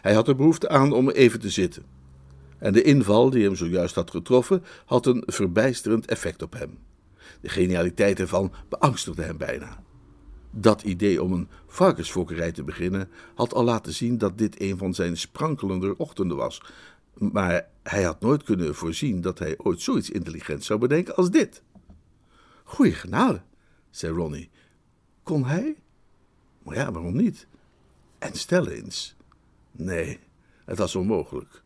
Hij 0.02 0.14
had 0.14 0.28
er 0.28 0.36
behoefte 0.36 0.68
aan 0.68 0.92
om 0.92 1.10
even 1.10 1.40
te 1.40 1.50
zitten. 1.50 1.84
En 2.58 2.72
de 2.72 2.82
inval 2.82 3.30
die 3.30 3.44
hem 3.44 3.56
zojuist 3.56 3.94
had 3.94 4.10
getroffen 4.10 4.62
had 4.84 5.06
een 5.06 5.22
verbijsterend 5.26 6.06
effect 6.06 6.42
op 6.42 6.52
hem. 6.52 6.78
De 7.40 7.48
genialiteit 7.48 8.20
ervan 8.20 8.52
beangstigde 8.68 9.22
hem 9.22 9.36
bijna. 9.36 9.82
Dat 10.50 10.82
idee 10.82 11.22
om 11.22 11.32
een 11.32 11.48
varkensfokkerij 11.66 12.52
te 12.52 12.62
beginnen 12.64 13.08
had 13.34 13.54
al 13.54 13.64
laten 13.64 13.92
zien 13.92 14.18
dat 14.18 14.38
dit 14.38 14.60
een 14.60 14.78
van 14.78 14.94
zijn 14.94 15.16
sprankelende 15.16 15.96
ochtenden 15.96 16.36
was, 16.36 16.62
maar 17.14 17.68
hij 17.88 18.02
had 18.02 18.20
nooit 18.20 18.42
kunnen 18.42 18.74
voorzien 18.74 19.20
dat 19.20 19.38
hij 19.38 19.54
ooit 19.58 19.80
zoiets 19.80 20.10
intelligents 20.10 20.66
zou 20.66 20.80
bedenken 20.80 21.16
als 21.16 21.30
dit. 21.30 21.62
Goeie 22.64 22.94
genade, 22.94 23.42
zei 23.90 24.12
Ronnie. 24.12 24.50
Kon 25.22 25.44
hij? 25.44 25.76
Maar 26.62 26.76
ja, 26.76 26.92
waarom 26.92 27.16
niet? 27.16 27.46
En 28.18 28.34
stel 28.34 28.66
eens. 28.68 29.16
Nee, 29.72 30.18
het 30.64 30.78
was 30.78 30.96
onmogelijk. 30.96 31.62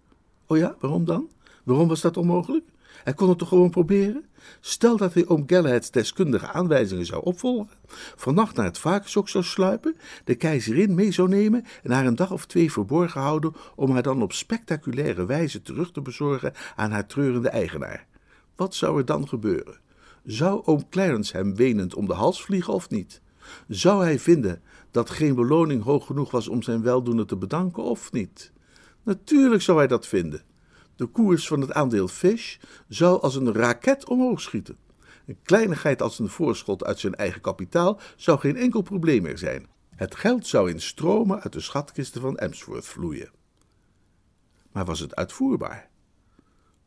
Oh 0.47 0.59
ja, 0.59 0.77
waarom 0.81 1.05
dan? 1.05 1.31
Waarom 1.65 1.89
was 1.89 2.01
dat 2.01 2.17
onmogelijk? 2.17 2.65
Hij 3.05 3.15
kon 3.15 3.29
het 3.29 3.39
toch 3.39 3.49
gewoon 3.49 3.71
proberen? 3.71 4.25
Stel 4.61 4.97
dat 4.97 5.15
hij 5.15 5.27
oom 5.27 5.45
Gallahad's 5.47 5.91
deskundige 5.91 6.47
aanwijzingen 6.47 7.07
zou 7.07 7.25
opvolgen, 7.25 7.77
vannacht 8.17 8.57
naar 8.57 8.65
het 8.65 8.79
varkensok 8.79 9.29
zou 9.29 9.45
sluipen, 9.45 9.97
de 10.25 10.35
keizerin 10.35 10.95
mee 10.95 11.13
zou 11.13 11.29
nemen 11.29 11.65
en 11.83 11.91
haar 11.91 12.07
een 12.07 12.17
dag 12.17 12.33
of 12.33 12.47
twee 12.47 12.73
verborgen 12.73 13.21
houden 13.21 13.53
om 13.75 13.91
haar 13.91 14.03
dan 14.03 14.23
op 14.23 14.33
spectaculaire 14.33 15.27
wijze 15.27 15.63
terug 15.63 15.93
te 15.93 16.01
bezorgen 16.01 16.53
aan 16.77 16.91
haar 16.91 17.07
treurende 17.07 17.49
eigenaar. 17.49 18.07
Wat 18.57 18.75
zou 18.75 18.99
er 18.99 19.05
dan 19.05 19.29
gebeuren? 19.29 19.79
Zou 20.25 20.63
oom 20.65 20.89
Clarence 20.89 21.37
hem 21.37 21.55
wenend 21.57 21.95
om 21.95 22.07
de 22.07 22.15
hals 22.15 22.43
vliegen 22.43 22.73
of 22.73 22.91
niet? 22.91 23.21
Zou 23.69 24.03
hij 24.03 24.19
vinden 24.19 24.63
dat 24.91 25.11
geen 25.11 25.35
beloning 25.35 25.83
hoog 25.83 26.07
genoeg 26.07 26.31
was 26.31 26.49
om 26.49 26.63
zijn 26.63 26.83
weldoener 26.83 27.27
te 27.27 27.37
bedanken 27.37 27.83
of 27.83 28.13
niet? 28.13 28.53
Natuurlijk 29.03 29.63
zou 29.63 29.79
hij 29.79 29.87
dat 29.87 30.07
vinden. 30.07 30.43
De 31.01 31.07
koers 31.07 31.47
van 31.47 31.61
het 31.61 31.73
aandeel 31.73 32.09
Fish 32.09 32.57
zou 32.89 33.21
als 33.21 33.35
een 33.35 33.53
raket 33.53 34.09
omhoog 34.09 34.41
schieten. 34.41 34.77
Een 35.27 35.39
kleinigheid 35.43 36.03
als 36.03 36.19
een 36.19 36.29
voorschot 36.29 36.85
uit 36.85 36.99
zijn 36.99 37.15
eigen 37.15 37.41
kapitaal 37.41 38.01
zou 38.17 38.39
geen 38.39 38.57
enkel 38.57 38.83
probleem 38.83 39.23
meer 39.23 39.39
zijn. 39.39 39.67
Het 39.97 40.15
geld 40.15 40.47
zou 40.47 40.71
in 40.71 40.81
stromen 40.81 41.41
uit 41.41 41.53
de 41.53 41.61
schatkisten 41.61 42.21
van 42.21 42.39
Emsworth 42.39 42.87
vloeien. 42.87 43.31
Maar 44.73 44.85
was 44.85 45.01
het 45.01 45.17
uitvoerbaar? 45.17 45.89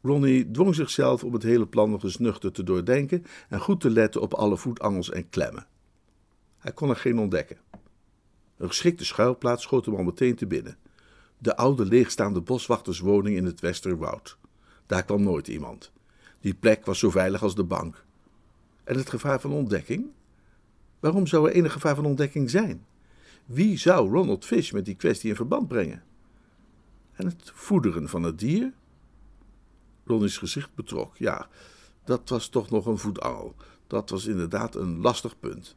Ronnie 0.02 0.52
dwong 0.52 0.76
zichzelf 0.76 1.24
om 1.24 1.34
het 1.34 1.44
hele 1.44 1.68
plan 1.68 1.90
nog 1.90 2.04
eens 2.04 2.18
nuchter 2.18 2.52
te 2.52 2.64
doordenken 2.64 3.26
en 3.50 3.60
goed 3.60 3.82
te 3.82 3.90
letten 3.90 4.22
op 4.22 4.34
alle 4.34 4.58
voetangels 4.58 5.12
en 5.12 5.30
klemmen. 5.30 5.68
Hij 6.58 6.72
kon 6.72 6.90
er 6.90 6.96
geen 6.96 7.20
ontdekken. 7.20 7.58
Een 8.58 8.68
geschikte 8.68 9.06
schuilplaats 9.06 9.64
schoot 9.64 9.86
hem 9.86 9.96
al 9.96 10.04
meteen 10.04 10.36
te 10.36 10.48
binnen 10.48 10.78
de 11.44 11.56
oude 11.56 11.86
leegstaande 11.86 12.42
boswachterswoning 12.42 13.38
in 13.38 13.46
het 13.46 13.60
Westerwoud. 13.60 14.38
Daar 14.86 15.04
kwam 15.04 15.24
nooit 15.24 15.48
iemand. 15.48 15.92
Die 16.40 16.54
plek 16.54 16.86
was 16.86 17.00
zo 17.00 17.10
veilig 17.10 17.44
als 17.44 17.56
de 17.56 17.64
bank. 17.64 18.06
En 18.84 18.96
het 18.96 19.10
gevaar 19.10 19.40
van 19.40 19.52
ontdekking? 19.52 20.06
Waarom 21.00 21.28
zou 21.28 21.50
er 21.50 21.56
enig 21.56 21.72
gevaar 21.72 21.96
van 21.96 22.06
ontdekking 22.06 22.50
zijn? 22.50 22.86
Wie 23.46 23.78
zou 23.78 24.12
Ronald 24.12 24.46
Fish 24.46 24.72
met 24.72 24.86
die 24.86 24.96
kwestie 24.96 25.30
in 25.30 25.36
verband 25.36 25.68
brengen? 25.68 26.04
En 27.14 27.26
het 27.26 27.52
voederen 27.54 28.10
van 28.10 28.24
het 28.24 28.40
dier? 28.40 28.74
Ronnie's 30.06 30.38
gezicht 30.38 30.76
betrok. 30.76 31.18
Ja, 31.18 31.48
dat 32.04 32.30
was 32.30 32.48
toch 32.48 32.70
nog 32.70 32.86
een 32.86 32.98
voetangel. 32.98 33.56
Dat 33.88 34.10
was 34.10 34.26
inderdaad 34.26 34.76
een 34.76 35.00
lastig 35.00 35.40
punt. 35.40 35.76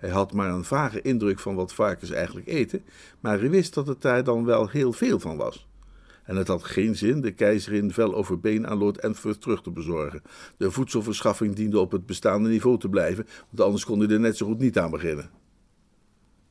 Hij 0.00 0.10
had 0.10 0.32
maar 0.32 0.50
een 0.50 0.64
vage 0.64 1.02
indruk 1.02 1.38
van 1.38 1.54
wat 1.54 1.74
varkens 1.74 2.10
eigenlijk 2.10 2.46
eten, 2.46 2.82
maar 3.20 3.38
hij 3.38 3.50
wist 3.50 3.74
dat 3.74 3.86
het 3.86 4.02
daar 4.02 4.24
dan 4.24 4.44
wel 4.44 4.68
heel 4.68 4.92
veel 4.92 5.18
van 5.18 5.36
was. 5.36 5.68
En 6.24 6.36
het 6.36 6.48
had 6.48 6.64
geen 6.64 6.96
zin 6.96 7.20
de 7.20 7.32
keizerin 7.32 7.92
vel 7.92 8.14
over 8.14 8.40
been 8.40 8.66
aan 8.66 8.78
Lord 8.78 8.98
Enfield 8.98 9.40
terug 9.40 9.62
te 9.62 9.70
bezorgen. 9.70 10.22
De 10.56 10.70
voedselverschaffing 10.70 11.54
diende 11.54 11.78
op 11.78 11.92
het 11.92 12.06
bestaande 12.06 12.48
niveau 12.48 12.78
te 12.78 12.88
blijven, 12.88 13.26
want 13.50 13.60
anders 13.60 13.84
kon 13.84 13.98
hij 13.98 14.08
er 14.08 14.20
net 14.20 14.36
zo 14.36 14.46
goed 14.46 14.58
niet 14.58 14.78
aan 14.78 14.90
beginnen. 14.90 15.30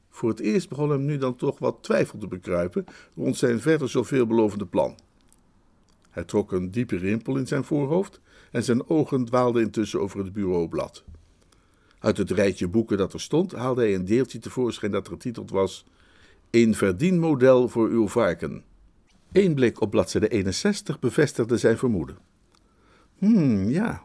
Voor 0.09 0.29
het 0.29 0.39
eerst 0.39 0.69
begon 0.69 0.89
hem 0.89 1.05
nu 1.05 1.17
dan 1.17 1.35
toch 1.35 1.59
wat 1.59 1.77
twijfel 1.83 2.19
te 2.19 2.27
bekruipen 2.27 2.85
rond 3.15 3.37
zijn 3.37 3.61
verder 3.61 3.89
zo 3.89 4.03
veelbelovende 4.03 4.65
plan. 4.65 4.95
Hij 6.09 6.23
trok 6.23 6.51
een 6.51 6.71
diepe 6.71 6.97
rimpel 6.97 7.37
in 7.37 7.47
zijn 7.47 7.63
voorhoofd 7.63 8.21
en 8.51 8.63
zijn 8.63 8.89
ogen 8.89 9.25
dwaalden 9.25 9.61
intussen 9.61 10.01
over 10.01 10.19
het 10.19 10.33
bureaublad. 10.33 11.03
Uit 11.99 12.17
het 12.17 12.31
rijtje 12.31 12.67
boeken 12.67 12.97
dat 12.97 13.13
er 13.13 13.21
stond, 13.21 13.51
haalde 13.51 13.81
hij 13.81 13.95
een 13.95 14.05
deeltje 14.05 14.39
tevoorschijn 14.39 14.91
dat 14.91 15.07
getiteld 15.07 15.49
was: 15.49 15.85
Een 16.49 16.75
verdienmodel 16.75 17.69
voor 17.69 17.87
uw 17.87 18.07
varken. 18.07 18.63
Eén 19.31 19.53
blik 19.53 19.81
op 19.81 19.91
bladzijde 19.91 20.27
61 20.27 20.99
bevestigde 20.99 21.57
zijn 21.57 21.77
vermoeden. 21.77 22.17
Hmm, 23.17 23.69
ja, 23.69 24.03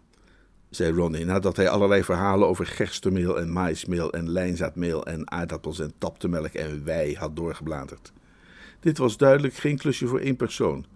zei 0.70 0.92
Ronnie 0.92 1.24
nadat 1.24 1.56
hij 1.56 1.68
allerlei 1.68 2.04
verhalen 2.04 2.48
over 2.48 2.66
gerstenmeel 2.66 3.40
en 3.40 3.52
maïsmeel 3.52 4.12
en 4.12 4.30
lijnzaadmeel 4.30 5.06
en 5.06 5.30
aardappels 5.30 5.78
en 5.78 5.92
taptemelk 5.98 6.52
en 6.52 6.84
wei 6.84 7.14
had 7.16 7.36
doorgebladerd. 7.36 8.12
Dit 8.80 8.98
was 8.98 9.16
duidelijk 9.16 9.54
geen 9.54 9.78
klusje 9.78 10.06
voor 10.06 10.20
één 10.20 10.36
persoon. 10.36 10.86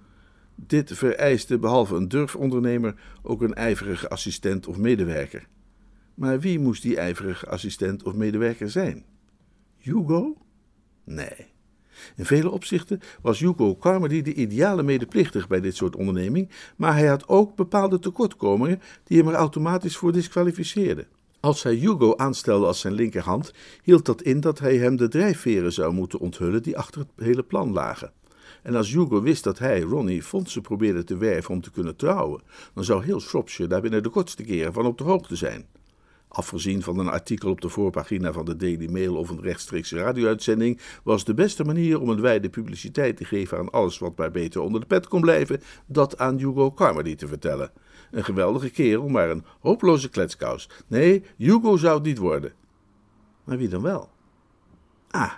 Dit 0.55 0.93
vereiste 0.93 1.59
behalve 1.59 1.95
een 1.95 2.09
durfondernemer 2.09 2.95
ook 3.23 3.43
een 3.43 3.55
ijverige 3.55 4.09
assistent 4.09 4.67
of 4.67 4.77
medewerker. 4.77 5.47
Maar 6.19 6.41
wie 6.41 6.59
moest 6.59 6.83
die 6.83 6.97
ijverige 6.97 7.49
assistent 7.49 8.03
of 8.03 8.15
medewerker 8.15 8.71
zijn? 8.71 9.05
Hugo? 9.77 10.37
Nee. 11.05 11.47
In 12.17 12.25
vele 12.25 12.51
opzichten 12.51 13.01
was 13.23 13.39
Hugo 13.39 13.77
Carmody 13.77 14.23
de 14.23 14.35
ideale 14.35 14.83
medeplichtig 14.83 15.49
bij 15.49 15.61
dit 15.61 15.77
soort 15.77 15.97
onderneming, 15.97 16.51
maar 16.77 16.95
hij 16.95 17.07
had 17.07 17.29
ook 17.29 17.57
bepaalde 17.57 17.99
tekortkomingen 17.99 18.81
die 19.05 19.19
hem 19.19 19.29
er 19.29 19.35
automatisch 19.35 19.97
voor 19.97 20.13
disqualificeerden. 20.13 21.07
Als 21.41 21.63
hij 21.63 21.75
Hugo 21.75 22.17
aanstelde 22.17 22.67
als 22.67 22.81
zijn 22.81 22.95
linkerhand, 22.95 23.53
hield 23.83 24.05
dat 24.05 24.23
in 24.23 24.41
dat 24.41 24.59
hij 24.59 24.77
hem 24.77 24.97
de 24.97 25.09
drijfveren 25.09 25.73
zou 25.73 25.93
moeten 25.93 26.19
onthullen 26.19 26.63
die 26.63 26.79
achter 26.79 27.01
het 27.01 27.27
hele 27.27 27.43
plan 27.43 27.73
lagen. 27.73 28.13
En 28.63 28.75
als 28.75 28.93
Hugo 28.93 29.23
wist 29.23 29.45
dat 29.45 29.59
hij, 29.59 29.81
Ronnie, 29.81 30.23
fondsen 30.23 30.63
probeerde 30.63 31.05
te 31.05 31.17
werven 31.17 31.55
om 31.55 31.61
te 31.61 31.71
kunnen 31.71 31.97
trouwen, 31.97 32.43
dan 32.75 32.85
zou 32.85 33.05
heel 33.05 33.21
Shropshire 33.21 33.69
daar 33.69 33.81
binnen 33.81 34.03
de 34.03 34.09
kortste 34.09 34.43
keren 34.43 34.73
van 34.73 34.87
op 34.87 34.99
de 34.99 35.05
hoogte 35.05 35.37
zijn. 35.37 35.67
Afgezien 36.29 36.83
van 36.83 36.99
een 36.99 37.09
artikel 37.09 37.51
op 37.51 37.61
de 37.61 37.69
voorpagina 37.69 38.33
van 38.33 38.45
de 38.45 38.57
Daily 38.57 38.91
Mail 38.91 39.17
of 39.17 39.29
een 39.29 39.41
rechtstreekse 39.41 39.97
radio-uitzending, 39.97 40.81
was 41.03 41.25
de 41.25 41.35
beste 41.35 41.65
manier 41.65 42.01
om 42.01 42.09
een 42.09 42.21
wijde 42.21 42.49
publiciteit 42.49 43.17
te 43.17 43.25
geven 43.25 43.59
aan 43.59 43.71
alles 43.71 43.99
wat 43.99 44.17
maar 44.17 44.31
beter 44.31 44.61
onder 44.61 44.81
de 44.81 44.87
pet 44.87 45.09
kon 45.09 45.21
blijven, 45.21 45.63
dat 45.87 46.19
aan 46.19 46.39
Hugo 46.39 46.73
Carmody 46.73 47.15
te 47.15 47.27
vertellen. 47.27 47.71
Een 48.11 48.25
geweldige 48.25 48.71
kerel, 48.71 49.09
maar 49.09 49.31
een 49.31 49.45
hopeloze 49.61 50.09
kletskous. 50.09 50.69
Nee, 50.87 51.25
Hugo 51.37 51.77
zou 51.77 51.95
het 51.95 52.05
niet 52.05 52.19
worden. 52.19 52.53
Maar 53.45 53.59
wie 53.59 53.69
dan 53.69 53.83
wel? 53.83 54.09
Ah. 55.11 55.33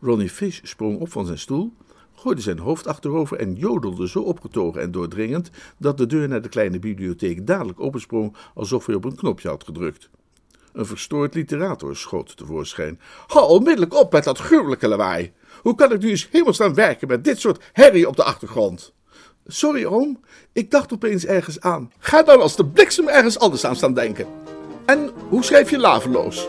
Ronnie 0.00 0.30
Fish 0.30 0.60
sprong 0.62 0.98
op 0.98 1.10
van 1.10 1.26
zijn 1.26 1.38
stoel, 1.38 1.72
gooide 2.18 2.40
zijn 2.40 2.58
hoofd 2.58 2.86
achterover 2.86 3.38
en 3.38 3.54
jodelde 3.54 4.08
zo 4.08 4.20
opgetogen 4.20 4.80
en 4.80 4.90
doordringend 4.90 5.50
dat 5.78 5.98
de 5.98 6.06
deur 6.06 6.28
naar 6.28 6.42
de 6.42 6.48
kleine 6.48 6.78
bibliotheek 6.78 7.46
dadelijk 7.46 7.80
opensprong 7.80 8.36
alsof 8.54 8.86
hij 8.86 8.94
op 8.94 9.04
een 9.04 9.16
knopje 9.16 9.48
had 9.48 9.64
gedrukt. 9.64 10.08
Een 10.72 10.86
verstoord 10.86 11.34
literator 11.34 11.96
schoot 11.96 12.36
tevoorschijn. 12.36 13.00
Hou 13.26 13.48
onmiddellijk 13.48 13.94
op 13.94 14.12
met 14.12 14.24
dat 14.24 14.38
gruwelijke 14.38 14.88
lawaai. 14.88 15.32
Hoe 15.62 15.74
kan 15.74 15.92
ik 15.92 16.00
nu 16.00 16.10
eens 16.10 16.28
hemelstaan 16.30 16.74
werken 16.74 17.08
met 17.08 17.24
dit 17.24 17.40
soort 17.40 17.64
herrie 17.72 18.08
op 18.08 18.16
de 18.16 18.24
achtergrond? 18.24 18.92
Sorry, 19.46 19.84
oom. 19.84 20.20
Ik 20.52 20.70
dacht 20.70 20.92
opeens 20.92 21.24
ergens 21.24 21.60
aan. 21.60 21.92
Ga 21.98 22.22
dan 22.22 22.40
als 22.40 22.56
de 22.56 22.66
bliksem 22.66 23.08
ergens 23.08 23.38
anders 23.38 23.64
aan 23.64 23.76
staan 23.76 23.94
denken. 23.94 24.26
En 24.86 25.10
hoe 25.28 25.44
schrijf 25.44 25.70
je 25.70 25.78
laveloos? 25.78 26.48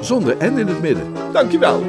Zonder 0.00 0.38
en 0.38 0.58
in 0.58 0.66
het 0.66 0.80
midden. 0.80 1.14
Dankjewel. 1.32 1.82